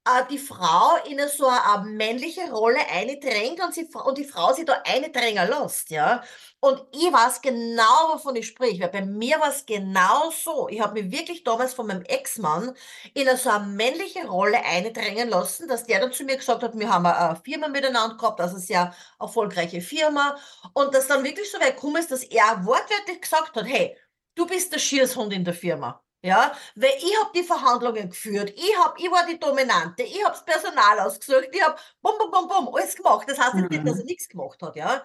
äh, 0.06 0.25
die 0.29 0.38
Frau 0.38 0.96
in 1.10 1.20
so 1.29 1.48
eine, 1.48 1.86
männliche 1.86 2.51
Rolle 2.51 2.79
eindrängt 2.91 3.60
und, 3.62 3.96
und 3.96 4.18
die 4.18 4.25
Frau 4.25 4.53
sie 4.53 4.65
da 4.65 4.82
eindrängen 4.86 5.48
lässt, 5.50 5.89
ja? 5.89 6.24
Und 6.62 6.84
ich 6.91 7.12
weiß 7.12 7.41
genau, 7.41 8.13
wovon 8.13 8.36
ich 8.36 8.48
spreche, 8.48 8.82
weil 8.82 8.89
bei 8.89 9.06
mir 9.06 9.39
war 9.39 9.50
es 9.50 9.65
genau 9.65 10.29
so. 10.32 10.68
Ich 10.70 10.82
habe 10.82 11.01
mich 11.01 11.12
wirklich 11.12 11.44
damals 11.44 11.74
von 11.74 11.88
meinem 11.88 12.03
Ex-Mann 12.03 12.75
in 13.13 13.38
so 13.38 13.50
eine 13.50 13.65
männliche 13.65 14.27
Rolle 14.27 14.63
eindrängen 14.63 15.29
lassen, 15.29 15.68
dass 15.68 15.86
der 15.86 16.01
dann 16.01 16.12
zu 16.12 16.24
mir 16.25 16.38
gesagt 16.38 16.63
hat, 16.63 16.77
wir 16.77 16.89
haben 16.89 17.06
eine 17.06 17.36
Firma 17.38 17.70
miteinander 17.70 18.18
gehabt, 18.18 18.41
also 18.41 18.56
eine 18.56 18.63
sehr 18.63 18.94
erfolgreiche 19.20 19.82
Firma. 19.82 20.38
Und 20.74 20.94
dass 20.94 21.08
dann 21.08 21.24
wirklich 21.24 21.50
so 21.51 21.60
weit 21.60 21.75
gekommen 21.75 21.98
ist, 21.98 22.12
dass 22.12 22.24
er 22.24 22.65
wortwörtlich 22.65 23.22
gesagt 23.22 23.56
hat, 23.56 23.65
hey, 23.65 23.96
du 24.36 24.46
bist 24.46 24.74
der 24.74 24.79
Schiershund 24.79 25.34
in 25.34 25.46
der 25.46 25.53
Firma. 25.53 26.03
Ja, 26.22 26.52
weil 26.76 26.92
ich 26.98 27.18
habe 27.18 27.32
die 27.34 27.44
Verhandlungen 27.44 28.10
geführt, 28.10 28.52
ich, 28.54 28.78
hab, 28.78 29.00
ich 29.00 29.10
war 29.10 29.26
die 29.26 29.40
Dominante, 29.40 30.04
ich 30.04 30.22
habe 30.24 30.36
das 30.36 30.44
Personal 30.44 31.00
ausgesucht, 31.00 31.48
ich 31.52 31.64
habe 31.64 31.80
bum, 32.02 32.14
bum, 32.18 32.30
bum, 32.30 32.48
bum, 32.48 32.76
alles 32.76 32.96
gemacht. 32.96 33.26
Das 33.30 33.40
heißt 33.40 33.54
mhm. 33.56 33.68
nicht, 33.68 33.88
dass 33.88 34.00
er 34.00 34.06
nichts 34.06 34.28
gemacht 34.28 34.62
hat, 34.62 34.76
ja. 34.76 35.02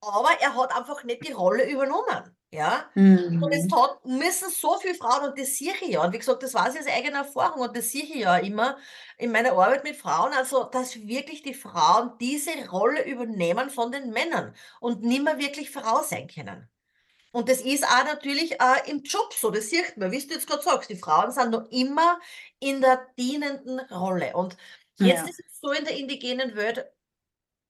Aber 0.00 0.30
er 0.40 0.56
hat 0.56 0.76
einfach 0.76 1.04
nicht 1.04 1.26
die 1.26 1.32
Rolle 1.32 1.68
übernommen. 1.70 2.36
Ja? 2.50 2.90
Mhm. 2.94 3.42
Und 3.42 3.52
es 3.52 3.70
hat, 3.72 4.04
müssen 4.04 4.50
so 4.50 4.76
viele 4.78 4.94
Frauen, 4.94 5.30
und 5.30 5.38
das 5.38 5.56
sehe 5.56 5.74
ich 5.80 5.88
ja, 5.88 6.02
und 6.04 6.12
wie 6.12 6.18
gesagt, 6.18 6.42
das 6.42 6.54
war 6.54 6.68
aus 6.68 6.76
eigener 6.86 7.18
Erfahrung, 7.18 7.62
und 7.62 7.76
das 7.76 7.90
sehe 7.90 8.04
ich 8.04 8.14
ja 8.16 8.36
immer 8.38 8.78
in 9.18 9.30
meiner 9.32 9.52
Arbeit 9.52 9.84
mit 9.84 9.96
Frauen, 9.96 10.32
also, 10.32 10.64
dass 10.64 10.96
wirklich 11.06 11.42
die 11.42 11.54
Frauen 11.54 12.12
diese 12.20 12.68
Rolle 12.68 13.04
übernehmen 13.04 13.70
von 13.70 13.92
den 13.92 14.10
Männern 14.10 14.54
und 14.80 15.02
nicht 15.02 15.22
mehr 15.22 15.38
wirklich 15.38 15.70
Frau 15.70 16.02
sein 16.02 16.26
können. 16.28 16.68
Und 17.32 17.48
das 17.48 17.60
ist 17.60 17.84
auch 17.84 18.04
natürlich 18.04 18.52
äh, 18.60 18.90
im 18.90 19.02
Job 19.02 19.32
so, 19.34 19.50
das 19.50 19.68
sieht 19.68 19.96
man, 19.96 20.10
wie 20.10 20.26
du 20.26 20.34
jetzt 20.34 20.46
gerade 20.48 20.62
sagst, 20.62 20.90
die 20.90 20.96
Frauen 20.96 21.30
sind 21.30 21.50
noch 21.50 21.70
immer 21.70 22.18
in 22.58 22.80
der 22.80 23.06
dienenden 23.18 23.80
Rolle. 23.80 24.34
Und 24.34 24.56
jetzt 24.98 25.22
ja. 25.22 25.28
ist 25.28 25.40
es 25.40 25.60
so 25.60 25.70
in 25.70 25.84
der 25.84 25.96
indigenen 25.96 26.56
Welt, 26.56 26.86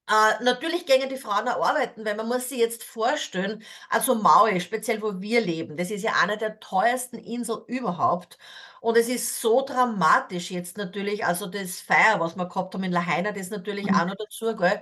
äh, 0.09 0.43
natürlich 0.43 0.87
gehen 0.87 1.09
die 1.11 1.19
Frauen 1.19 1.49
auch 1.49 1.67
arbeiten, 1.67 2.05
weil 2.05 2.17
man 2.17 2.29
muss 2.29 2.49
sich 2.49 2.59
jetzt 2.59 2.83
vorstellen, 2.83 3.63
also 3.91 4.15
Maui, 4.15 4.59
speziell 4.61 5.03
wo 5.03 5.21
wir 5.21 5.41
leben, 5.43 5.77
das 5.77 5.91
ist 5.91 6.03
ja 6.03 6.13
eine 6.23 6.39
der 6.39 6.61
teuersten 6.61 7.19
Inseln 7.19 7.61
überhaupt. 7.67 8.39
Und 8.81 8.97
es 8.97 9.09
ist 9.09 9.41
so 9.41 9.63
dramatisch 9.65 10.51
jetzt 10.51 10.79
natürlich, 10.79 11.27
also 11.27 11.47
das 11.47 11.81
Feier, 11.81 12.21
was 12.21 12.37
wir 12.37 12.47
gehabt 12.49 12.75
haben 12.75 12.85
in 12.85 12.93
Lahaina, 12.93 13.33
das 13.33 13.51
natürlich 13.51 13.87
mhm. 13.91 13.97
auch 13.97 14.07
noch 14.07 14.17
dazu, 14.17 14.57
gell? 14.57 14.81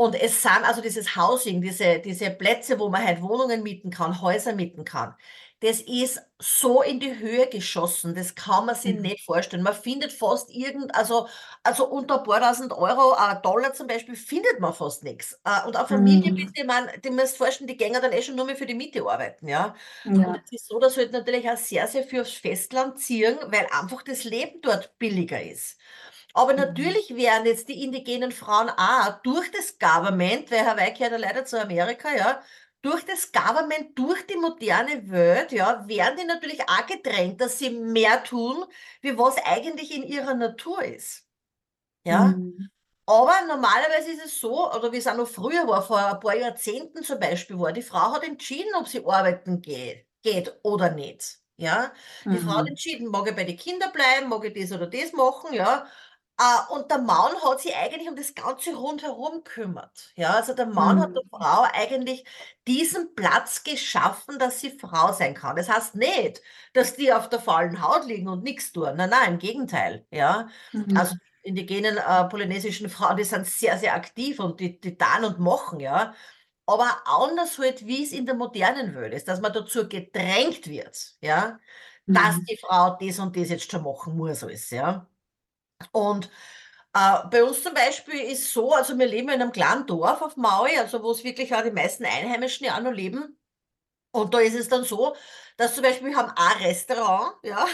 Und 0.00 0.14
es 0.14 0.40
sind 0.40 0.64
also 0.64 0.80
dieses 0.80 1.14
Housing, 1.14 1.60
diese, 1.60 1.98
diese 1.98 2.30
Plätze, 2.30 2.78
wo 2.78 2.88
man 2.88 3.04
halt 3.04 3.20
Wohnungen 3.20 3.62
mieten 3.62 3.90
kann, 3.90 4.22
Häuser 4.22 4.54
mieten 4.54 4.86
kann. 4.86 5.14
Das 5.60 5.82
ist 5.82 6.22
so 6.38 6.80
in 6.80 7.00
die 7.00 7.18
Höhe 7.18 7.46
geschossen, 7.48 8.14
das 8.14 8.34
kann 8.34 8.64
man 8.64 8.74
sich 8.76 8.94
mhm. 8.94 9.02
nicht 9.02 9.26
vorstellen. 9.26 9.62
Man 9.62 9.74
findet 9.74 10.10
fast 10.10 10.48
irgend, 10.54 10.94
also, 10.94 11.28
also 11.64 11.86
unter 11.86 12.20
ein 12.20 12.24
paar 12.24 12.40
tausend 12.40 12.72
Euro, 12.72 13.14
äh, 13.14 13.42
Dollar 13.42 13.74
zum 13.74 13.88
Beispiel, 13.88 14.16
findet 14.16 14.58
man 14.58 14.72
fast 14.72 15.04
nichts. 15.04 15.38
Äh, 15.44 15.66
und 15.66 15.76
eine 15.76 15.86
Familie, 15.86 16.32
mhm. 16.32 16.50
die 16.50 16.64
man, 16.64 16.88
die 17.04 17.10
müsst 17.10 17.36
vorstellen, 17.36 17.68
die 17.68 17.76
gehen 17.76 17.92
dann 17.92 18.10
eh 18.10 18.22
schon 18.22 18.36
nur 18.36 18.46
mehr 18.46 18.56
für 18.56 18.64
die 18.64 18.72
Miete 18.72 19.02
arbeiten, 19.02 19.48
ja. 19.48 19.74
ja. 20.04 20.12
Und 20.12 20.40
es 20.46 20.50
ist 20.50 20.68
so, 20.68 20.78
dass 20.78 20.96
halt 20.96 21.12
natürlich 21.12 21.46
auch 21.50 21.58
sehr, 21.58 21.86
sehr 21.88 22.04
viel 22.04 22.22
aufs 22.22 22.32
Festland 22.32 22.98
ziehen, 22.98 23.36
weil 23.48 23.66
einfach 23.78 24.00
das 24.00 24.24
Leben 24.24 24.62
dort 24.62 24.98
billiger 24.98 25.42
ist. 25.42 25.76
Aber 26.34 26.52
mhm. 26.52 26.60
natürlich 26.60 27.14
werden 27.16 27.46
jetzt 27.46 27.68
die 27.68 27.82
indigenen 27.82 28.32
Frauen 28.32 28.70
auch 28.70 29.20
durch 29.22 29.50
das 29.50 29.78
Government, 29.78 30.50
weil 30.50 30.66
Hawaii 30.66 30.92
gehört 30.92 31.12
ja 31.12 31.18
leider 31.18 31.44
zu 31.44 31.60
Amerika, 31.60 32.14
ja, 32.14 32.42
durch 32.82 33.04
das 33.04 33.30
Government, 33.32 33.98
durch 33.98 34.26
die 34.26 34.36
moderne 34.36 35.10
Welt, 35.10 35.52
ja, 35.52 35.86
werden 35.86 36.16
die 36.18 36.24
natürlich 36.24 36.60
auch 36.62 36.86
gedrängt, 36.86 37.40
dass 37.40 37.58
sie 37.58 37.70
mehr 37.70 38.24
tun, 38.24 38.64
wie 39.02 39.18
was 39.18 39.36
eigentlich 39.44 39.94
in 39.94 40.02
ihrer 40.02 40.34
Natur 40.34 40.82
ist. 40.82 41.26
Ja. 42.04 42.24
Mhm. 42.24 42.70
Aber 43.06 43.34
normalerweise 43.46 44.12
ist 44.12 44.24
es 44.24 44.40
so, 44.40 44.72
oder 44.72 44.92
wie 44.92 44.98
es 44.98 45.06
auch 45.08 45.16
noch 45.16 45.28
früher 45.28 45.66
war, 45.66 45.82
vor 45.82 45.98
ein 45.98 46.20
paar 46.20 46.36
Jahrzehnten 46.36 47.02
zum 47.02 47.18
Beispiel 47.18 47.58
war, 47.58 47.72
die 47.72 47.82
Frau 47.82 48.12
hat 48.12 48.22
entschieden, 48.22 48.72
ob 48.76 48.86
sie 48.86 49.04
arbeiten 49.04 49.60
geht, 49.60 50.06
geht 50.22 50.56
oder 50.62 50.90
nicht. 50.90 51.38
Ja, 51.56 51.92
die 52.24 52.30
mhm. 52.30 52.38
Frau 52.38 52.54
hat 52.54 52.62
mhm. 52.62 52.68
entschieden, 52.68 53.08
mag 53.08 53.28
ich 53.28 53.36
bei 53.36 53.44
den 53.44 53.56
Kindern 53.56 53.92
bleiben, 53.92 54.28
mag 54.28 54.44
ich 54.44 54.54
das 54.54 54.72
oder 54.72 54.86
das 54.86 55.12
machen, 55.12 55.52
ja. 55.52 55.86
Uh, 56.42 56.74
und 56.74 56.90
der 56.90 57.00
Mann 57.00 57.32
hat 57.44 57.60
sich 57.60 57.76
eigentlich 57.76 58.08
um 58.08 58.16
das 58.16 58.34
Ganze 58.34 58.74
rundherum 58.74 59.44
kümmert. 59.44 60.10
Ja, 60.14 60.30
also 60.30 60.54
der 60.54 60.64
Mann 60.64 60.96
mhm. 60.96 61.02
hat 61.02 61.14
der 61.14 61.22
Frau 61.28 61.66
eigentlich 61.70 62.24
diesen 62.66 63.14
Platz 63.14 63.62
geschaffen, 63.62 64.38
dass 64.38 64.58
sie 64.60 64.70
Frau 64.70 65.12
sein 65.12 65.34
kann. 65.34 65.56
Das 65.56 65.68
heißt 65.68 65.96
nicht, 65.96 66.40
dass 66.72 66.96
die 66.96 67.12
auf 67.12 67.28
der 67.28 67.40
faulen 67.40 67.82
Haut 67.82 68.06
liegen 68.06 68.26
und 68.28 68.42
nichts 68.42 68.72
tun. 68.72 68.96
Nein, 68.96 69.10
nein, 69.10 69.32
im 69.34 69.38
Gegenteil. 69.38 70.06
Ja, 70.10 70.48
mhm. 70.72 70.96
also 70.96 71.14
indigenen 71.42 71.98
äh, 71.98 72.24
polynesischen 72.24 72.88
Frauen, 72.90 73.18
die 73.18 73.24
sind 73.24 73.46
sehr, 73.46 73.76
sehr 73.76 73.94
aktiv 73.94 74.40
und 74.40 74.60
die, 74.60 74.80
die 74.80 74.96
tun 74.96 75.24
und 75.26 75.40
machen, 75.40 75.78
ja. 75.78 76.14
Aber 76.64 77.02
anders 77.04 77.58
halt, 77.58 77.86
wie 77.86 78.02
es 78.02 78.12
in 78.12 78.24
der 78.24 78.34
modernen 78.34 78.94
Welt 78.94 79.12
ist, 79.12 79.28
dass 79.28 79.42
man 79.42 79.52
dazu 79.52 79.88
gedrängt 79.88 80.68
wird, 80.68 81.16
ja, 81.20 81.58
mhm. 82.06 82.14
dass 82.14 82.36
die 82.48 82.56
Frau 82.56 82.96
das 82.98 83.18
und 83.18 83.36
das 83.36 83.50
jetzt 83.50 83.70
schon 83.70 83.82
machen 83.82 84.16
muss, 84.16 84.42
alles, 84.42 84.70
ja. 84.70 85.06
Und 85.92 86.30
äh, 86.94 87.18
bei 87.30 87.44
uns 87.44 87.62
zum 87.62 87.74
Beispiel 87.74 88.20
ist 88.20 88.52
so, 88.52 88.72
also 88.72 88.98
wir 88.98 89.06
leben 89.06 89.28
in 89.28 89.40
einem 89.40 89.52
kleinen 89.52 89.86
Dorf 89.86 90.22
auf 90.22 90.36
Maui, 90.36 90.76
also 90.78 91.02
wo 91.02 91.12
es 91.12 91.24
wirklich 91.24 91.54
auch 91.54 91.62
die 91.62 91.70
meisten 91.70 92.04
Einheimischen 92.04 92.66
ja 92.66 92.80
noch 92.80 92.92
leben. 92.92 93.38
Und 94.12 94.34
da 94.34 94.40
ist 94.40 94.54
es 94.54 94.68
dann 94.68 94.84
so, 94.84 95.14
dass 95.56 95.74
zum 95.74 95.84
Beispiel 95.84 96.08
wir 96.08 96.16
haben 96.16 96.32
ein 96.34 96.62
Restaurant, 96.64 97.34
ja. 97.44 97.64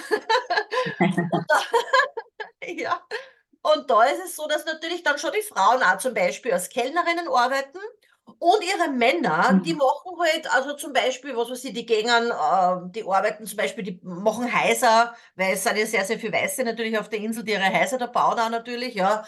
und, 0.99 1.17
da, 1.49 1.61
ja. 2.67 3.07
Und 3.63 3.91
da 3.91 4.05
ist 4.05 4.23
es 4.25 4.37
so, 4.37 4.47
dass 4.47 4.67
natürlich 4.67 5.03
dann 5.03 5.19
schon 5.19 5.33
die 5.33 5.43
Frauen 5.43 5.83
auch 5.83 5.99
zum 5.99 6.13
Beispiel 6.13 6.53
als 6.53 6.69
Kellnerinnen 6.69 7.29
arbeiten 7.29 7.79
und 8.39 8.65
ihre 8.65 8.91
Männer, 8.91 9.53
mhm. 9.53 9.63
die 9.63 9.75
machen 9.75 10.19
halt, 10.19 10.53
also 10.53 10.75
zum 10.75 10.93
Beispiel, 10.93 11.37
was 11.37 11.49
weiß 11.51 11.65
ich, 11.65 11.73
die 11.73 11.87
gehen, 11.87 12.07
äh, 12.09 12.77
die 12.91 13.05
arbeiten 13.05 13.47
zum 13.47 13.57
Beispiel, 13.57 13.85
die 13.85 14.01
machen 14.03 14.53
Häuser, 14.53 15.15
weil 15.37 15.55
es 15.55 15.63
sind 15.63 15.77
ja 15.77 15.87
sehr, 15.87 16.05
sehr 16.05 16.19
viele 16.19 16.33
Weiße 16.33 16.65
natürlich 16.65 16.99
auf 16.99 17.09
der 17.09 17.21
Insel, 17.21 17.45
die 17.45 17.53
ihre 17.53 17.73
Häuser 17.73 17.99
da 17.99 18.07
bauen 18.07 18.39
auch 18.39 18.51
natürlich, 18.51 18.95
ja. 18.95 19.25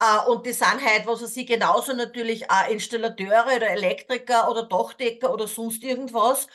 Äh, 0.00 0.30
und 0.30 0.46
die 0.46 0.52
sind 0.52 0.84
halt, 0.84 1.06
was 1.06 1.22
weiß 1.22 1.36
ich, 1.36 1.46
genauso 1.46 1.94
natürlich 1.94 2.50
auch 2.50 2.68
Installateure 2.68 3.56
oder 3.56 3.70
Elektriker 3.70 4.50
oder 4.50 4.64
Dachdecker 4.64 5.32
oder 5.32 5.48
sonst 5.48 5.82
irgendwas. 5.82 6.46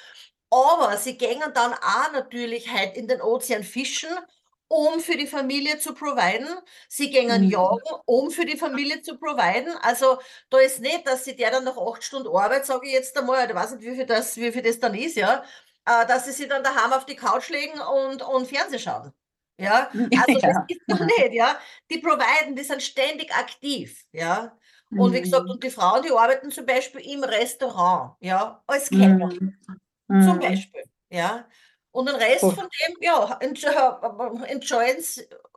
Aber 0.49 0.95
sie 0.97 1.17
gehen 1.17 1.41
dann 1.53 1.73
auch 1.73 2.11
natürlich 2.13 2.71
halt 2.73 2.95
in 2.95 3.07
den 3.07 3.21
Ozean 3.21 3.63
fischen 3.63 4.09
um 4.67 4.99
für 4.99 5.17
die 5.17 5.27
Familie 5.27 5.79
zu 5.79 5.93
providen. 5.93 6.47
Sie 6.89 7.09
gehen 7.09 7.45
mhm. 7.45 7.49
jagen, 7.49 8.01
um 8.05 8.31
für 8.31 8.45
die 8.45 8.57
Familie 8.57 9.01
zu 9.01 9.17
providen. 9.17 9.73
Also 9.81 10.19
da 10.49 10.59
ist 10.59 10.81
nicht, 10.81 11.07
dass 11.07 11.25
sie 11.25 11.35
der 11.35 11.51
dann 11.51 11.63
nach 11.63 11.77
acht 11.77 12.03
Stunden 12.03 12.27
Arbeit, 12.27 12.65
sage 12.65 12.87
ich 12.87 12.93
jetzt 12.93 13.17
einmal, 13.17 13.47
ich 13.47 13.55
weiß 13.55 13.71
nicht, 13.75 13.83
wie 13.83 13.95
viel 13.95 14.05
das, 14.05 14.35
wie 14.37 14.51
viel 14.51 14.61
das 14.61 14.79
dann 14.79 14.93
ist, 14.93 15.15
ja, 15.15 15.43
äh, 15.85 16.05
dass 16.05 16.25
sie 16.25 16.31
sich 16.31 16.47
dann 16.47 16.63
daheim 16.63 16.93
auf 16.93 17.05
die 17.05 17.15
Couch 17.15 17.49
legen 17.49 17.79
und, 17.79 18.21
und 18.21 18.47
Fernsehen 18.47 18.79
schauen. 18.79 19.13
Ja, 19.59 19.89
also 19.93 20.39
ja. 20.39 20.53
das 20.53 20.57
ist 20.67 20.81
doch 20.87 20.99
nicht, 20.99 21.33
ja. 21.33 21.57
Die 21.89 21.99
providen, 21.99 22.55
die 22.55 22.63
sind 22.63 22.83
ständig 22.83 23.33
aktiv, 23.33 24.05
ja. 24.11 24.57
Und 24.89 25.13
wie 25.13 25.21
gesagt, 25.21 25.43
mhm. 25.45 25.51
und 25.51 25.63
die 25.63 25.69
Frauen, 25.69 26.01
die 26.03 26.11
arbeiten 26.11 26.49
zum 26.49 26.65
Beispiel 26.65 27.01
im 27.01 27.23
Restaurant, 27.23 28.15
ja, 28.21 28.63
als 28.67 28.89
Kellner. 28.89 29.29
Mhm. 30.07 30.21
Zum 30.21 30.39
Beispiel, 30.39 30.83
ja. 31.09 31.45
Und 31.97 32.07
den 32.07 32.15
Rest 32.15 32.43
oh. 32.43 32.51
von 32.51 32.67
dem, 32.69 32.95
ja, 33.01 33.39
enjoyen 33.41 34.97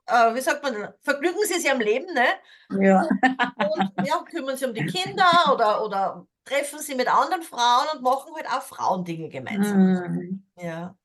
äh, 0.06 0.35
wie 0.35 0.40
sagt 0.40 0.62
man, 0.62 0.88
vergnügen 1.02 1.38
sie 1.44 1.61
sich 1.61 1.70
am 1.70 1.80
Leben, 1.80 2.06
ne? 2.14 2.82
Ja. 2.82 3.02
Und 3.02 4.06
ja, 4.06 4.23
kümmern 4.23 4.56
sie 4.56 4.64
um 4.64 4.73
die 4.73 4.87
Kinder 4.87 5.28
oder, 5.52 5.85
oder 5.85 6.26
treffen 6.47 6.78
sie 6.78 6.94
mit 6.94 7.09
anderen 7.09 7.42
Frauen 7.42 7.88
und 7.92 8.00
machen 8.00 8.35
halt 8.35 8.47
auch 8.47 8.62
Frauendinge 8.62 9.28
gemeinsam. 9.28 9.78
Mhm. 9.78 10.47
Ja. 10.56 10.97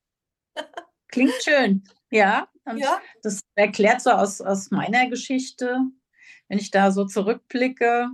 Klingt 1.09 1.33
schön. 1.43 1.83
Ja, 2.11 2.47
ja. 2.73 3.01
das 3.21 3.41
erklärt 3.55 3.99
so 3.99 4.11
aus, 4.11 4.39
aus 4.39 4.71
meiner 4.71 5.09
Geschichte, 5.09 5.81
wenn 6.47 6.59
ich 6.59 6.71
da 6.71 6.91
so 6.91 7.03
zurückblicke, 7.03 8.07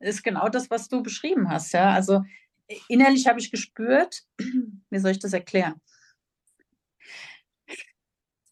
ist 0.00 0.24
genau 0.24 0.48
das, 0.48 0.70
was 0.70 0.88
du 0.88 1.02
beschrieben 1.02 1.50
hast. 1.50 1.72
Ja, 1.72 1.90
also 1.90 2.22
innerlich 2.88 3.26
habe 3.26 3.38
ich 3.38 3.50
gespürt, 3.50 4.22
wie 4.88 4.98
soll 4.98 5.10
ich 5.10 5.18
das 5.18 5.34
erklären? 5.34 5.78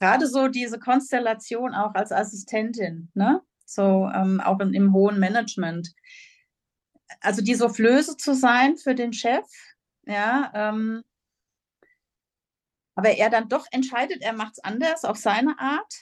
Gerade 0.00 0.26
so 0.26 0.48
diese 0.48 0.78
Konstellation 0.78 1.74
auch 1.74 1.94
als 1.94 2.10
Assistentin, 2.10 3.10
ne? 3.14 3.42
so 3.66 4.10
ähm, 4.12 4.40
auch 4.40 4.58
in, 4.60 4.74
im 4.74 4.92
hohen 4.92 5.20
Management. 5.20 5.92
Also 7.20 7.42
die 7.42 7.54
Soufflöse 7.54 8.16
zu 8.16 8.34
sein 8.34 8.76
für 8.76 8.94
den 8.94 9.12
Chef, 9.12 9.46
ja, 10.06 10.50
ähm, 10.54 11.02
aber 12.94 13.10
er 13.10 13.30
dann 13.30 13.48
doch 13.48 13.66
entscheidet, 13.70 14.22
er 14.22 14.32
macht 14.32 14.54
es 14.54 14.64
anders 14.64 15.04
auf 15.04 15.16
seine 15.16 15.58
Art, 15.58 15.94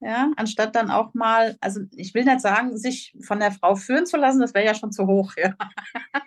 ja, 0.00 0.30
anstatt 0.36 0.76
dann 0.76 0.90
auch 0.90 1.14
mal, 1.14 1.56
also 1.60 1.80
ich 1.92 2.14
will 2.14 2.24
nicht 2.24 2.40
sagen, 2.40 2.76
sich 2.76 3.16
von 3.22 3.40
der 3.40 3.52
Frau 3.52 3.74
führen 3.74 4.06
zu 4.06 4.16
lassen, 4.16 4.40
das 4.40 4.54
wäre 4.54 4.66
ja 4.66 4.74
schon 4.74 4.92
zu 4.92 5.06
hoch, 5.06 5.32
ja. 5.36 5.54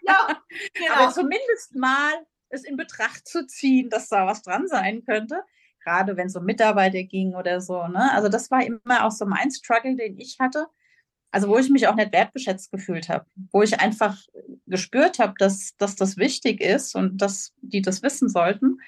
ja 0.01 0.41
genau. 0.73 0.93
Aber 0.95 1.13
zumindest 1.13 1.75
mal 1.75 2.13
es 2.49 2.63
in 2.63 2.77
Betracht 2.77 3.27
zu 3.27 3.45
ziehen, 3.45 3.89
dass 3.89 4.09
da 4.09 4.25
was 4.25 4.41
dran 4.41 4.67
sein 4.67 5.03
könnte 5.05 5.43
gerade 5.89 6.17
wenn 6.17 6.27
es 6.27 6.35
um 6.35 6.45
Mitarbeiter 6.45 7.03
ging 7.03 7.35
oder 7.35 7.61
so. 7.61 7.87
Ne? 7.87 8.11
Also 8.13 8.29
das 8.29 8.51
war 8.51 8.63
immer 8.63 9.05
auch 9.05 9.11
so 9.11 9.25
mein 9.25 9.51
Struggle, 9.51 9.95
den 9.95 10.17
ich 10.19 10.37
hatte. 10.39 10.67
Also 11.31 11.47
wo 11.47 11.57
ich 11.57 11.69
mich 11.69 11.87
auch 11.87 11.95
nicht 11.95 12.11
wertgeschätzt 12.11 12.71
gefühlt 12.71 13.07
habe, 13.07 13.25
wo 13.51 13.61
ich 13.61 13.79
einfach 13.79 14.17
gespürt 14.65 15.19
habe, 15.19 15.33
dass, 15.37 15.75
dass 15.77 15.95
das 15.95 16.17
wichtig 16.17 16.59
ist 16.59 16.95
und 16.95 17.17
dass 17.21 17.53
die 17.61 17.81
das 17.81 18.01
wissen 18.01 18.29
sollten 18.29 18.79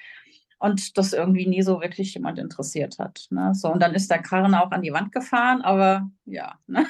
und 0.58 0.98
das 0.98 1.12
irgendwie 1.12 1.46
nie 1.46 1.62
so 1.62 1.80
wirklich 1.80 2.14
jemand 2.14 2.38
interessiert 2.40 2.98
hat. 2.98 3.26
Ne? 3.30 3.52
So, 3.54 3.72
und 3.72 3.80
dann 3.80 3.94
ist 3.94 4.10
der 4.10 4.22
Karren 4.22 4.54
auch 4.54 4.72
an 4.72 4.82
die 4.82 4.92
Wand 4.92 5.12
gefahren, 5.12 5.62
aber 5.62 6.10
ja. 6.24 6.58
Ne? 6.66 6.86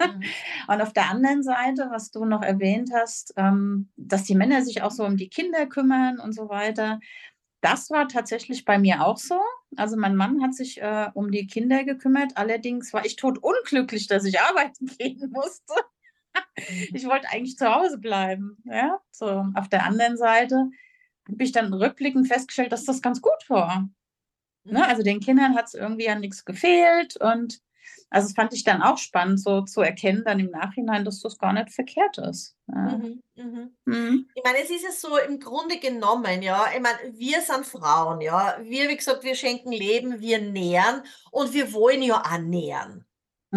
Mhm. 0.00 0.22
Und 0.68 0.82
auf 0.82 0.92
der 0.92 1.10
anderen 1.10 1.42
Seite, 1.42 1.88
was 1.90 2.10
du 2.10 2.26
noch 2.26 2.42
erwähnt 2.42 2.90
hast, 2.92 3.32
ähm, 3.36 3.88
dass 3.96 4.24
die 4.24 4.34
Männer 4.34 4.62
sich 4.62 4.82
auch 4.82 4.90
so 4.90 5.04
um 5.04 5.16
die 5.16 5.30
Kinder 5.30 5.66
kümmern 5.66 6.18
und 6.20 6.34
so 6.34 6.50
weiter, 6.50 7.00
das 7.60 7.90
war 7.90 8.08
tatsächlich 8.08 8.64
bei 8.64 8.78
mir 8.78 9.04
auch 9.04 9.16
so. 9.16 9.40
Also 9.76 9.96
mein 9.96 10.16
Mann 10.16 10.42
hat 10.42 10.54
sich 10.54 10.80
äh, 10.80 11.10
um 11.14 11.30
die 11.30 11.46
Kinder 11.46 11.84
gekümmert. 11.84 12.36
Allerdings 12.36 12.92
war 12.92 13.04
ich 13.04 13.16
tot 13.16 13.38
unglücklich, 13.38 14.06
dass 14.06 14.24
ich 14.24 14.40
arbeiten 14.40 14.86
gehen 14.98 15.30
musste. 15.32 15.74
ich 16.92 17.06
wollte 17.06 17.28
eigentlich 17.30 17.56
zu 17.56 17.72
Hause 17.72 17.98
bleiben. 17.98 18.56
Ja, 18.64 19.00
so 19.10 19.46
auf 19.54 19.68
der 19.68 19.84
anderen 19.84 20.16
Seite 20.16 20.70
habe 21.28 21.42
ich 21.42 21.52
dann 21.52 21.72
rückblickend 21.72 22.28
festgestellt, 22.28 22.72
dass 22.72 22.84
das 22.84 23.02
ganz 23.02 23.20
gut 23.20 23.48
war. 23.48 23.88
Ne? 24.64 24.86
Also 24.86 25.02
den 25.02 25.20
Kindern 25.20 25.54
hat 25.54 25.66
es 25.66 25.74
irgendwie 25.74 26.08
an 26.08 26.20
nichts 26.20 26.44
gefehlt 26.44 27.16
und 27.16 27.60
also 28.10 28.28
das 28.28 28.34
fand 28.34 28.52
ich 28.52 28.64
dann 28.64 28.82
auch 28.82 28.98
spannend, 28.98 29.40
so 29.40 29.62
zu 29.62 29.80
erkennen 29.80 30.22
dann 30.24 30.38
im 30.38 30.50
Nachhinein, 30.50 31.04
dass 31.04 31.20
das 31.20 31.38
gar 31.38 31.52
nicht 31.52 31.70
verkehrt 31.70 32.18
ist. 32.18 32.54
Ja. 32.68 32.98
Mhm, 32.98 33.22
mhm. 33.34 33.76
Mhm. 33.84 34.28
Ich 34.34 34.44
meine, 34.44 34.58
es 34.62 34.70
ist 34.70 34.84
ja 34.84 34.92
so 34.92 35.16
im 35.18 35.40
Grunde 35.40 35.78
genommen, 35.78 36.42
ja, 36.42 36.66
ich 36.74 36.80
meine, 36.80 36.98
wir 37.12 37.40
sind 37.40 37.66
Frauen, 37.66 38.20
ja. 38.20 38.58
Wir, 38.62 38.88
wie 38.88 38.96
gesagt, 38.96 39.24
wir 39.24 39.34
schenken 39.34 39.72
Leben, 39.72 40.20
wir 40.20 40.40
nähren 40.40 41.02
und 41.30 41.52
wir 41.52 41.72
wollen 41.72 42.02
ja 42.02 42.20
auch 42.20 42.38
nähren. 42.38 43.05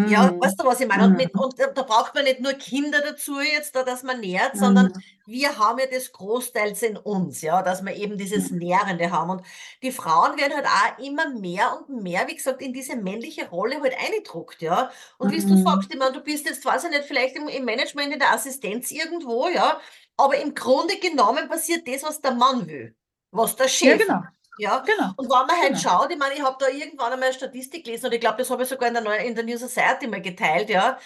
Ja, 0.03 0.33
Mhm. 0.33 0.39
weißt 0.39 0.59
du, 0.59 0.65
was 0.65 0.79
ich 0.79 0.87
meine? 0.87 1.05
Und, 1.05 1.15
mit, 1.17 1.33
Mhm. 1.33 1.39
und 1.39 1.59
da 1.59 1.83
braucht 1.83 2.15
man 2.15 2.23
nicht 2.23 2.39
nur 2.39 2.53
Kinder 2.53 3.01
dazu 3.01 3.39
jetzt, 3.41 3.75
da, 3.75 3.83
dass 3.83 4.01
man 4.03 4.19
nährt, 4.21 4.57
sondern 4.57 4.87
Mhm. 4.87 5.03
wir 5.25 5.57
haben 5.59 5.77
ja 5.79 5.85
das 5.87 6.11
großteils 6.11 6.81
in 6.83 6.97
uns, 6.97 7.41
ja, 7.41 7.61
dass 7.61 7.83
wir 7.83 7.93
eben 7.95 8.17
dieses 8.17 8.49
Nährende 8.49 9.11
haben. 9.11 9.29
Und 9.29 9.45
die 9.83 9.91
Frauen 9.91 10.37
werden 10.37 10.55
halt 10.55 10.65
auch 10.67 11.03
immer 11.03 11.29
mehr 11.29 11.77
und 11.87 12.01
mehr, 12.01 12.27
wie 12.27 12.35
gesagt, 12.35 12.61
in 12.61 12.73
diese 12.73 12.95
männliche 12.95 13.49
Rolle 13.49 13.81
halt 13.81 13.93
eingedruckt, 13.99 14.61
ja. 14.61 14.89
Und 15.17 15.31
wie 15.31 15.45
du 15.45 15.55
sagst, 15.57 15.91
ich 15.93 15.99
meine, 15.99 16.13
du 16.13 16.21
bist 16.21 16.45
jetzt, 16.47 16.63
weiß 16.65 16.85
ich 16.85 16.89
nicht, 16.91 17.03
vielleicht 17.05 17.35
im, 17.35 17.47
im 17.47 17.65
Management, 17.65 18.13
in 18.13 18.19
der 18.19 18.33
Assistenz 18.33 18.91
irgendwo, 18.91 19.47
ja, 19.49 19.79
aber 20.17 20.37
im 20.37 20.55
Grunde 20.55 20.97
genommen 20.99 21.47
passiert 21.49 21.87
das, 21.87 22.03
was 22.03 22.21
der 22.21 22.31
Mann 22.35 22.67
will, 22.67 22.95
was 23.31 23.55
der 23.55 23.67
Ja, 23.81 23.95
Chef 23.95 23.97
genau. 23.97 24.21
Ja, 24.59 24.85
Genau. 24.85 25.13
und 25.15 25.25
wenn 25.29 25.47
man 25.47 25.57
halt 25.61 25.77
Genau. 25.77 25.79
schaut, 25.79 26.11
ich 26.11 26.17
meine, 26.17 26.35
ich 26.35 26.41
habe 26.43 26.57
da 26.59 26.67
irgendwann 26.69 27.13
einmal 27.13 27.29
eine 27.29 27.37
Statistik 27.37 27.85
gelesen 27.85 28.07
und 28.07 28.13
ich 28.13 28.19
glaube, 28.21 28.37
das 28.37 28.49
habe 28.49 28.63
ich 28.63 28.69
sogar 28.69 28.87
in 28.89 28.93
der, 28.95 29.03
Neu 29.03 29.17
in 29.17 29.35
der 29.35 29.43
New 29.45 29.57
Society 29.57 30.07
mal 30.07 30.21
geteilt, 30.21 30.69
ja, 30.69 30.99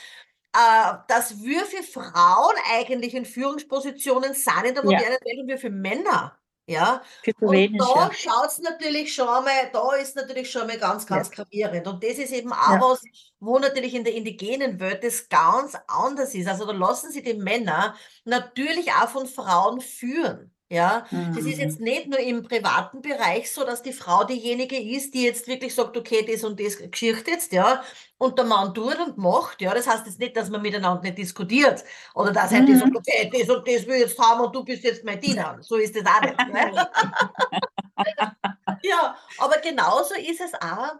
äh, 0.55 0.93
dass 1.07 1.39
wie 1.43 1.59
viele 1.61 1.83
Frauen 1.83 2.55
eigentlich 2.71 3.13
in 3.15 3.25
Führungspositionen 3.25 4.33
sind 4.33 4.65
in 4.65 4.75
der 4.75 4.83
Ja, 4.83 4.85
modernen 4.85 5.17
Welt 5.23 5.39
und 5.41 5.47
wie 5.49 5.57
viele 5.57 5.73
Männer, 5.73 6.37
ja. 6.67 7.01
Und 7.43 7.65
wenig, 7.67 7.79
da 7.79 7.85
ja. 7.95 8.11
schaut 8.13 8.47
es 8.47 8.59
natürlich 8.59 9.13
schon 9.13 9.27
einmal, 9.27 9.69
da 9.73 9.93
ist 9.95 10.15
natürlich 10.15 10.49
schon 10.51 10.61
einmal 10.63 10.77
ganz, 10.79 11.05
Ja. 11.09 11.17
ganz 11.17 11.29
gravierend. 11.31 11.87
Und 11.87 12.03
das 12.03 12.17
ist 12.17 12.31
eben 12.31 12.53
auch 12.53 12.57
Ja. 12.73 12.79
was, 12.79 13.01
wo 13.39 13.59
natürlich 13.59 13.93
in 13.95 14.03
der 14.05 14.13
indigenen 14.15 14.79
Welt 14.79 15.03
das 15.03 15.27
ganz 15.29 15.75
anders 15.87 16.33
ist. 16.35 16.47
Also 16.47 16.65
da 16.65 16.71
lassen 16.73 17.11
sich 17.11 17.23
die 17.23 17.33
Männer 17.33 17.95
natürlich 18.23 18.91
auch 18.93 19.09
von 19.09 19.27
Frauen 19.27 19.81
führen. 19.81 20.52
Ja, 20.73 21.05
das 21.35 21.45
ist 21.45 21.59
jetzt 21.59 21.77
Mhm. 21.79 21.83
nicht 21.85 22.07
nur 22.07 22.19
im 22.19 22.41
privaten 22.41 23.01
Bereich 23.03 23.51
so, 23.51 23.63
dass 23.63 23.83
die 23.83 23.93
Frau 23.93 24.23
diejenige 24.23 24.75
ist, 24.79 25.13
die 25.13 25.23
jetzt 25.23 25.45
wirklich 25.47 25.75
sagt, 25.75 25.95
okay, 25.95 26.25
das 26.25 26.43
und 26.43 26.59
das 26.59 26.77
Geschichte 26.77 27.29
jetzt, 27.29 27.51
ja, 27.53 27.83
und 28.17 28.39
der 28.39 28.45
Mann 28.45 28.73
tut 28.73 28.97
und 28.99 29.17
macht, 29.17 29.61
ja. 29.61 29.71
Das 29.73 29.85
heißt 29.87 30.07
jetzt 30.07 30.17
nicht, 30.19 30.35
dass 30.35 30.49
man 30.49 30.63
miteinander 30.63 31.01
nicht 31.03 31.17
diskutiert 31.19 31.83
oder 32.15 32.31
dass 32.31 32.51
er 32.53 32.61
die 32.61 32.75
sagt, 32.75 32.89
Mhm. 32.91 32.97
okay, 32.97 33.29
das 33.31 33.49
und 33.55 33.67
das 33.67 33.85
will 33.85 33.95
ich 33.95 34.01
jetzt 34.01 34.17
haben 34.19 34.41
und 34.41 34.55
du 34.55 34.63
bist 34.63 34.83
jetzt 34.83 35.03
mein 35.03 35.21
Diener. 35.21 35.57
So 35.61 35.75
ist 35.75 35.95
das 35.95 36.05
auch 36.05 36.21
nicht. 36.21 36.37
Ne? 36.51 36.87
Ja, 38.83 39.15
aber 39.37 39.57
genauso 39.59 40.15
ist 40.15 40.41
es 40.41 40.53
auch, 40.55 40.93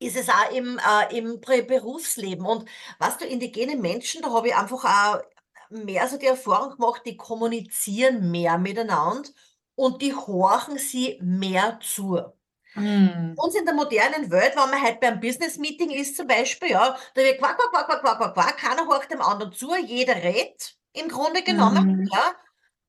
ist 0.00 0.16
es 0.16 0.28
auch 0.28 0.50
im, 0.52 0.78
äh, 0.78 1.16
im 1.18 1.40
Be- 1.40 1.62
Berufsleben. 1.62 2.44
Und 2.46 2.68
was 2.98 3.18
du, 3.18 3.26
indigene 3.26 3.76
Menschen, 3.76 4.22
da 4.22 4.30
habe 4.32 4.48
ich 4.48 4.56
einfach 4.56 4.84
auch 4.84 5.20
mehr 5.70 6.08
so 6.08 6.18
die 6.18 6.26
Erfahrung 6.26 6.76
gemacht, 6.76 7.02
die 7.06 7.16
kommunizieren 7.16 8.30
mehr 8.30 8.58
miteinander 8.58 9.30
und 9.76 10.02
die 10.02 10.14
horchen 10.14 10.78
sie 10.78 11.18
mehr 11.22 11.80
zu. 11.82 12.20
Mhm. 12.76 13.42
Uns 13.42 13.54
in 13.54 13.64
der 13.64 13.74
modernen 13.74 14.30
Welt, 14.30 14.54
wenn 14.56 14.70
man 14.70 14.82
halt 14.82 15.00
beim 15.00 15.20
Business-Meeting 15.20 15.90
ist 15.90 16.16
zum 16.16 16.26
Beispiel, 16.26 16.70
ja, 16.70 16.96
da 17.14 17.22
wird 17.22 17.38
quack, 17.38 17.56
quack, 17.58 17.70
quack, 17.72 17.86
quack, 17.88 18.02
quack, 18.02 18.18
quack, 18.18 18.34
quack, 18.34 18.58
keiner 18.58 18.86
horcht 18.86 19.10
dem 19.10 19.22
anderen 19.22 19.52
zu, 19.52 19.74
jeder 19.76 20.14
redet 20.16 20.76
im 20.92 21.08
Grunde 21.08 21.42
genommen, 21.42 21.80
Mhm. 21.80 22.10
ja. 22.12 22.34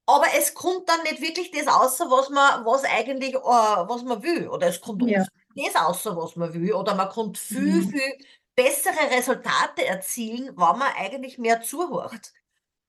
Aber 0.07 0.25
es 0.37 0.53
kommt 0.55 0.89
dann 0.89 1.03
nicht 1.03 1.21
wirklich 1.21 1.51
das 1.51 1.67
außer, 1.67 2.11
was 2.11 2.29
man, 2.29 2.65
was 2.65 2.83
eigentlich, 2.85 3.35
äh, 3.35 3.39
was 3.39 4.03
man 4.03 4.23
will. 4.23 4.49
Oder 4.49 4.67
es 4.67 4.81
kommt 4.81 5.03
Ja. 5.03 5.25
das 5.55 5.75
außer, 5.75 6.17
was 6.17 6.35
man 6.37 6.53
will. 6.53 6.73
Oder 6.73 6.95
man 6.95 7.09
kommt 7.09 7.37
viel, 7.37 7.81
Mhm. 7.81 7.83
viel 7.83 8.17
bessere 8.55 9.11
Resultate 9.11 9.85
erzielen, 9.85 10.47
wenn 10.49 10.79
man 10.79 10.93
eigentlich 10.97 11.37
mehr 11.39 11.61
zuhört. 11.61 12.33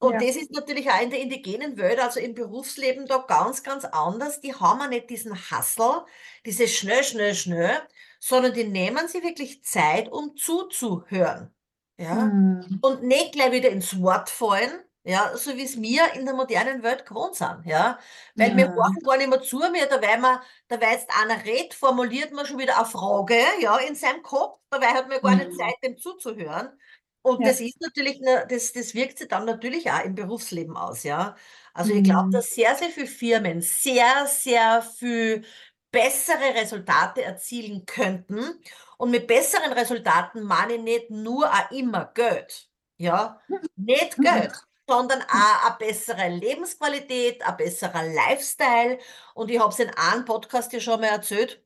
Und 0.02 0.14
Ja. 0.14 0.20
das 0.20 0.36
ist 0.36 0.50
natürlich 0.52 0.90
auch 0.90 1.00
in 1.00 1.10
der 1.10 1.20
indigenen 1.20 1.76
Welt, 1.78 2.00
also 2.00 2.18
im 2.20 2.34
Berufsleben 2.34 3.06
da 3.06 3.18
ganz, 3.18 3.62
ganz 3.62 3.84
anders. 3.84 4.40
Die 4.40 4.54
haben 4.54 4.80
ja 4.80 4.88
nicht 4.88 5.10
diesen 5.10 5.34
Hustle, 5.34 6.04
dieses 6.46 6.72
schnell, 6.74 7.04
schnell, 7.04 7.34
schnell, 7.36 7.80
sondern 8.20 8.52
die 8.54 8.64
nehmen 8.64 9.08
sich 9.08 9.22
wirklich 9.22 9.64
Zeit, 9.64 10.10
um 10.10 10.36
zuzuhören. 10.36 11.54
Ja. 11.98 12.32
Mhm. 12.32 12.82
Und 12.82 13.04
nicht 13.04 13.32
gleich 13.32 13.52
wieder 13.52 13.70
ins 13.70 14.00
Wort 14.02 14.28
fallen, 14.30 14.72
ja, 15.04 15.36
so 15.36 15.56
wie 15.56 15.64
es 15.64 15.80
wir 15.80 16.14
in 16.14 16.24
der 16.26 16.34
modernen 16.34 16.82
Welt 16.82 17.06
gewohnt 17.06 17.34
sind, 17.36 17.64
ja. 17.66 17.98
Weil 18.36 18.56
wir 18.56 18.66
Mhm. 18.66 18.74
horchen 18.74 19.02
gar 19.04 19.16
nicht 19.18 19.28
mehr 19.30 19.42
zu, 19.42 19.58
mir, 19.70 19.86
da 19.86 20.00
weil 20.02 20.18
man, 20.20 20.40
da 20.68 20.80
weil 20.80 20.92
jetzt 20.94 21.10
einer 21.20 21.44
redet, 21.44 21.74
formuliert 21.74 22.32
man 22.32 22.46
schon 22.46 22.58
wieder 22.58 22.76
eine 22.78 22.86
Frage, 22.86 23.36
ja, 23.60 23.76
in 23.78 23.94
seinem 23.96 24.22
Kopf, 24.22 24.58
dabei 24.70 24.88
hat 24.88 25.08
man 25.08 25.20
gar 25.22 25.36
nicht 25.36 25.52
Mhm. 25.52 25.56
Zeit, 25.56 25.74
dem 25.84 25.98
zuzuhören. 25.98 26.78
Und 27.22 27.44
Ja. 27.44 27.46
das 27.46 27.60
ist 27.60 27.80
natürlich, 27.80 28.20
das, 28.48 28.72
das 28.72 28.94
wirkt 28.94 29.18
sich 29.18 29.28
dann 29.28 29.44
natürlich 29.46 29.90
auch 29.90 30.04
im 30.04 30.14
Berufsleben 30.16 30.76
aus, 30.76 31.04
ja. 31.04 31.36
Also 31.72 31.92
ich 31.94 32.02
glaube, 32.04 32.26
Mhm. 32.26 32.32
dass 32.32 32.50
sehr, 32.54 32.74
sehr 32.74 32.88
viele 32.90 33.06
Firmen 33.06 33.60
sehr, 33.62 34.26
sehr 34.26 34.82
viel 34.82 35.44
bessere 35.92 36.54
Resultate 36.56 37.22
erzielen 37.22 37.86
könnten. 37.86 38.60
Und 38.98 39.10
mit 39.10 39.26
besseren 39.28 39.72
Resultaten 39.72 40.42
meine 40.42 40.74
ich 40.74 40.80
nicht 40.82 41.10
nur 41.10 41.48
auch 41.52 41.70
immer 41.70 42.06
Geld, 42.14 42.68
ja. 42.98 43.40
Nicht 43.76 44.20
Mhm. 44.20 44.22
Geld, 44.22 44.52
sondern 44.88 45.22
auch 45.22 45.66
eine 45.66 45.76
bessere 45.78 46.28
Lebensqualität, 46.28 47.42
ein 47.46 47.56
besserer 47.56 48.02
Lifestyle. 48.04 48.98
Und 49.34 49.50
ich 49.50 49.58
habe 49.60 49.70
es 49.72 49.78
in 49.78 49.90
einem 49.90 50.24
Podcast 50.24 50.72
ja 50.72 50.80
schon 50.80 51.00
mal 51.00 51.06
erzählt. 51.08 51.62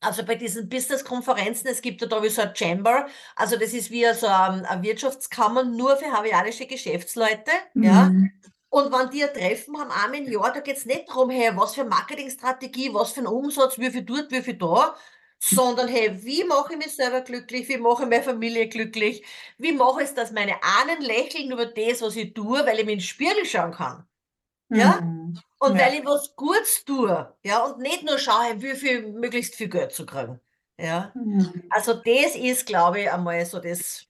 Also 0.00 0.24
bei 0.24 0.34
diesen 0.34 0.68
Business-Konferenzen, 0.68 1.68
es 1.68 1.82
gibt 1.82 2.00
ja 2.00 2.06
da 2.06 2.22
wie 2.22 2.30
so 2.30 2.40
ein 2.40 2.56
Chamber, 2.56 3.06
also 3.36 3.56
das 3.56 3.74
ist 3.74 3.90
wie 3.90 4.06
so 4.14 4.26
ein, 4.26 4.64
eine 4.64 4.82
Wirtschaftskammer 4.82 5.64
nur 5.64 5.96
für 5.98 6.10
hawaiianische 6.10 6.66
Geschäftsleute, 6.66 7.50
ja. 7.74 8.04
Mhm. 8.04 8.32
Und 8.70 8.92
wenn 8.92 9.10
die 9.10 9.24
ein 9.24 9.34
Treffen 9.34 9.76
haben, 9.76 9.90
einmal 9.90 10.20
im 10.20 10.32
Jahr, 10.32 10.52
da 10.52 10.60
geht's 10.60 10.86
nicht 10.86 11.08
darum, 11.08 11.28
hey, 11.28 11.50
was 11.56 11.74
für 11.74 11.84
Marketingstrategie, 11.84 12.94
was 12.94 13.12
für 13.12 13.20
ein 13.20 13.26
Umsatz, 13.26 13.78
wie 13.78 13.90
viel 13.90 14.02
dort, 14.02 14.30
wie 14.30 14.42
viel 14.42 14.54
da, 14.54 14.94
sondern 15.40 15.88
hey, 15.88 16.22
wie 16.22 16.44
mache 16.44 16.74
ich 16.74 16.78
mich 16.78 16.94
selber 16.94 17.22
glücklich, 17.22 17.68
wie 17.68 17.78
mache 17.78 18.04
ich 18.04 18.08
meine 18.08 18.22
Familie 18.22 18.68
glücklich, 18.68 19.24
wie 19.58 19.72
mache 19.72 20.02
ich 20.02 20.08
es, 20.08 20.14
dass 20.14 20.30
meine 20.30 20.62
Ahnen 20.62 21.02
lächeln 21.02 21.50
über 21.50 21.66
das, 21.66 22.00
was 22.00 22.14
ich 22.14 22.32
tue, 22.32 22.64
weil 22.64 22.78
ich 22.78 22.84
mir 22.84 22.92
in 22.92 22.98
den 22.98 23.04
Spiegel 23.04 23.44
schauen 23.44 23.72
kann. 23.72 24.06
Ja? 24.68 25.00
Mhm. 25.00 25.19
Und 25.62 25.76
Ja. 25.76 25.86
weil 25.86 25.94
ich 25.94 26.04
was 26.06 26.34
Gutes 26.36 26.84
tue, 26.84 27.32
ja, 27.44 27.64
und 27.64 27.78
nicht 27.78 28.02
nur 28.02 28.18
schaue, 28.18 28.60
wie 28.62 28.74
viel, 28.74 29.06
möglichst 29.12 29.54
viel 29.54 29.68
Geld 29.68 29.92
zu 29.92 30.06
kriegen. 30.06 30.40
Ja. 30.78 31.12
Mhm. 31.14 31.64
Also 31.70 31.92
das 31.94 32.34
ist, 32.34 32.64
glaube 32.66 33.00
ich, 33.02 33.12
einmal 33.12 33.44
so 33.44 33.60
das, 33.60 34.06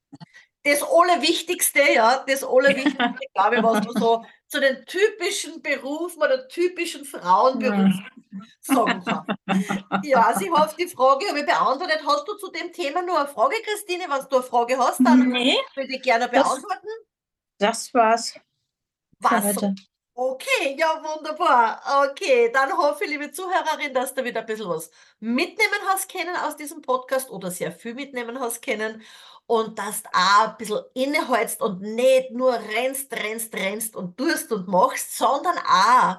das 0.62 0.82
Allerwichtigste, 0.82 1.80
ja, 1.92 2.24
das 2.26 2.44
Allerwichtigste, 2.44 3.14
glaube 3.34 3.56
ich, 3.56 3.62
was 3.64 3.84
man 3.84 3.94
so 4.00 4.24
zu 4.46 4.60
den 4.60 4.84
typischen 4.86 5.60
Berufen 5.60 6.22
oder 6.22 6.46
typischen 6.46 7.04
Frauenberufen 7.04 8.06
sagen 8.60 9.04
kann. 9.04 9.26
Ja, 10.04 10.26
also 10.28 10.44
ich 10.44 10.50
hoffe, 10.52 10.76
die 10.78 10.86
Frage 10.86 11.26
habe 11.28 11.40
ich 11.40 11.46
beantwortet. 11.46 12.00
Hast 12.06 12.28
du 12.28 12.34
zu 12.36 12.50
dem 12.52 12.72
Thema 12.72 13.02
nur 13.02 13.18
eine 13.18 13.28
Frage, 13.28 13.56
Christine? 13.64 14.04
Wenn 14.08 14.20
du 14.28 14.36
eine 14.36 14.42
Frage 14.44 14.78
hast, 14.78 15.00
dann 15.04 15.28
Nee, 15.30 15.56
würde 15.74 15.94
ich 15.96 16.02
gerne 16.02 16.28
das- 16.28 16.44
beantworten. 16.44 16.88
das 17.58 17.92
war's 17.92 18.30
für 18.32 18.40
Was? 19.20 19.56
Okay, 20.14 20.76
ja, 20.78 21.02
wunderbar. 21.02 21.80
Okay, 22.10 22.50
dann 22.52 22.72
hoffe 22.76 23.04
ich, 23.04 23.10
liebe 23.10 23.30
Zuhörerin, 23.32 23.94
dass 23.94 24.12
du 24.12 24.22
wieder 24.24 24.40
ein 24.40 24.46
bisschen 24.46 24.68
was 24.68 24.90
mitnehmen 25.18 25.80
hast 25.86 26.10
können 26.12 26.36
aus 26.36 26.56
diesem 26.56 26.82
Podcast 26.82 27.30
oder 27.30 27.50
sehr 27.50 27.72
viel 27.72 27.94
mitnehmen 27.94 28.38
hast 28.38 28.60
können 28.62 29.02
und 29.46 29.78
dass 29.78 30.02
du 30.02 30.10
auch 30.12 30.48
ein 30.48 30.56
bisschen 30.58 30.80
innehältst 30.94 31.62
und 31.62 31.80
nicht 31.80 32.32
nur 32.32 32.52
rennst, 32.52 33.12
rennst, 33.14 33.54
rennst 33.54 33.96
und 33.96 34.18
tust 34.18 34.52
und 34.52 34.68
machst, 34.68 35.16
sondern 35.16 35.56
auch 35.58 36.18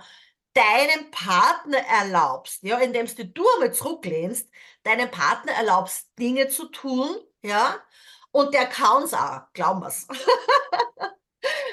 deinem 0.54 1.12
Partner 1.12 1.77
erlaubst, 1.80 2.63
ja, 2.63 2.80
indem 2.80 3.06
du 3.06 3.25
du 3.25 3.43
einmal 3.56 3.73
zurücklehnst, 3.73 4.49
deinem 4.84 5.12
Partner 5.12 5.51
erlaubst, 5.54 6.08
Dinge 6.17 6.47
zu 6.49 6.65
tun, 6.69 7.08
ja, 7.43 7.75
und 8.32 8.54
der 8.54 8.65
kann's 8.65 9.13
auch, 9.13 9.41
glauben 9.54 9.82
wir's. 9.82 10.08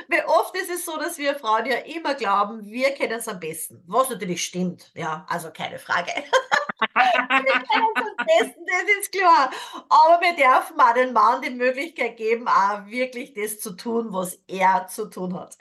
Weil 0.09 0.25
oft 0.27 0.57
ist 0.57 0.71
es 0.71 0.87
so, 0.87 0.99
dass 0.99 1.19
wir 1.19 1.35
Frauen 1.35 1.67
ja 1.67 1.77
immer 1.77 2.15
glauben, 2.15 2.65
wir 2.65 2.91
kennen 2.95 3.19
es 3.19 3.29
am 3.29 3.39
besten. 3.39 3.83
Was 3.87 4.09
natürlich 4.09 4.43
stimmt, 4.43 4.91
ja, 4.95 5.27
also 5.29 5.51
keine 5.51 5.79
Frage. 5.79 6.13
am 6.95 8.27
besten, 8.27 8.67
das 8.67 8.99
ist 9.01 9.13
klar. 9.13 9.51
Aber 9.89 10.21
wir 10.21 10.35
dürfen 10.35 10.81
auch 10.81 10.95
den 10.95 11.13
Mann 11.13 11.43
die 11.43 11.51
Möglichkeit 11.51 12.17
geben, 12.17 12.49
auch 12.49 12.87
wirklich 12.87 13.35
das 13.35 13.61
zu 13.61 13.73
tun, 13.73 14.09
was 14.11 14.39
er 14.47 14.87
zu 14.89 15.07
tun 15.07 15.39
hat. 15.39 15.57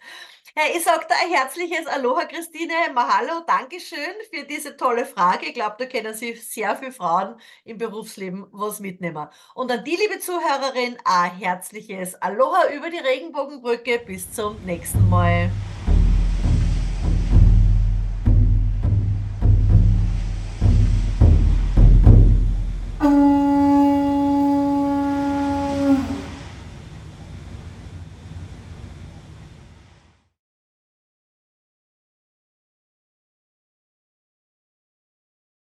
Hey, 0.60 0.76
ich 0.76 0.84
sage 0.84 1.06
dir 1.08 1.14
ein 1.24 1.30
herzliches 1.30 1.86
Aloha, 1.86 2.26
Christine. 2.26 2.74
Mahalo, 2.92 3.42
Dankeschön 3.46 4.00
für 4.34 4.44
diese 4.44 4.76
tolle 4.76 5.06
Frage. 5.06 5.46
Ich 5.46 5.54
glaube, 5.54 5.76
da 5.78 5.86
können 5.86 6.16
sich 6.16 6.50
sehr 6.50 6.76
viele 6.76 6.92
Frauen 6.92 7.40
im 7.64 7.78
Berufsleben 7.78 8.48
was 8.52 8.80
mitnehmen. 8.80 9.28
Und 9.54 9.72
an 9.72 9.84
die, 9.84 9.96
liebe 9.96 10.18
Zuhörerin, 10.20 10.98
ein 11.06 11.38
herzliches 11.38 12.16
Aloha 12.16 12.72
über 12.74 12.90
die 12.90 12.98
Regenbogenbrücke. 12.98 14.00
Bis 14.00 14.32
zum 14.32 14.60
nächsten 14.66 15.08
Mal. 15.10 15.52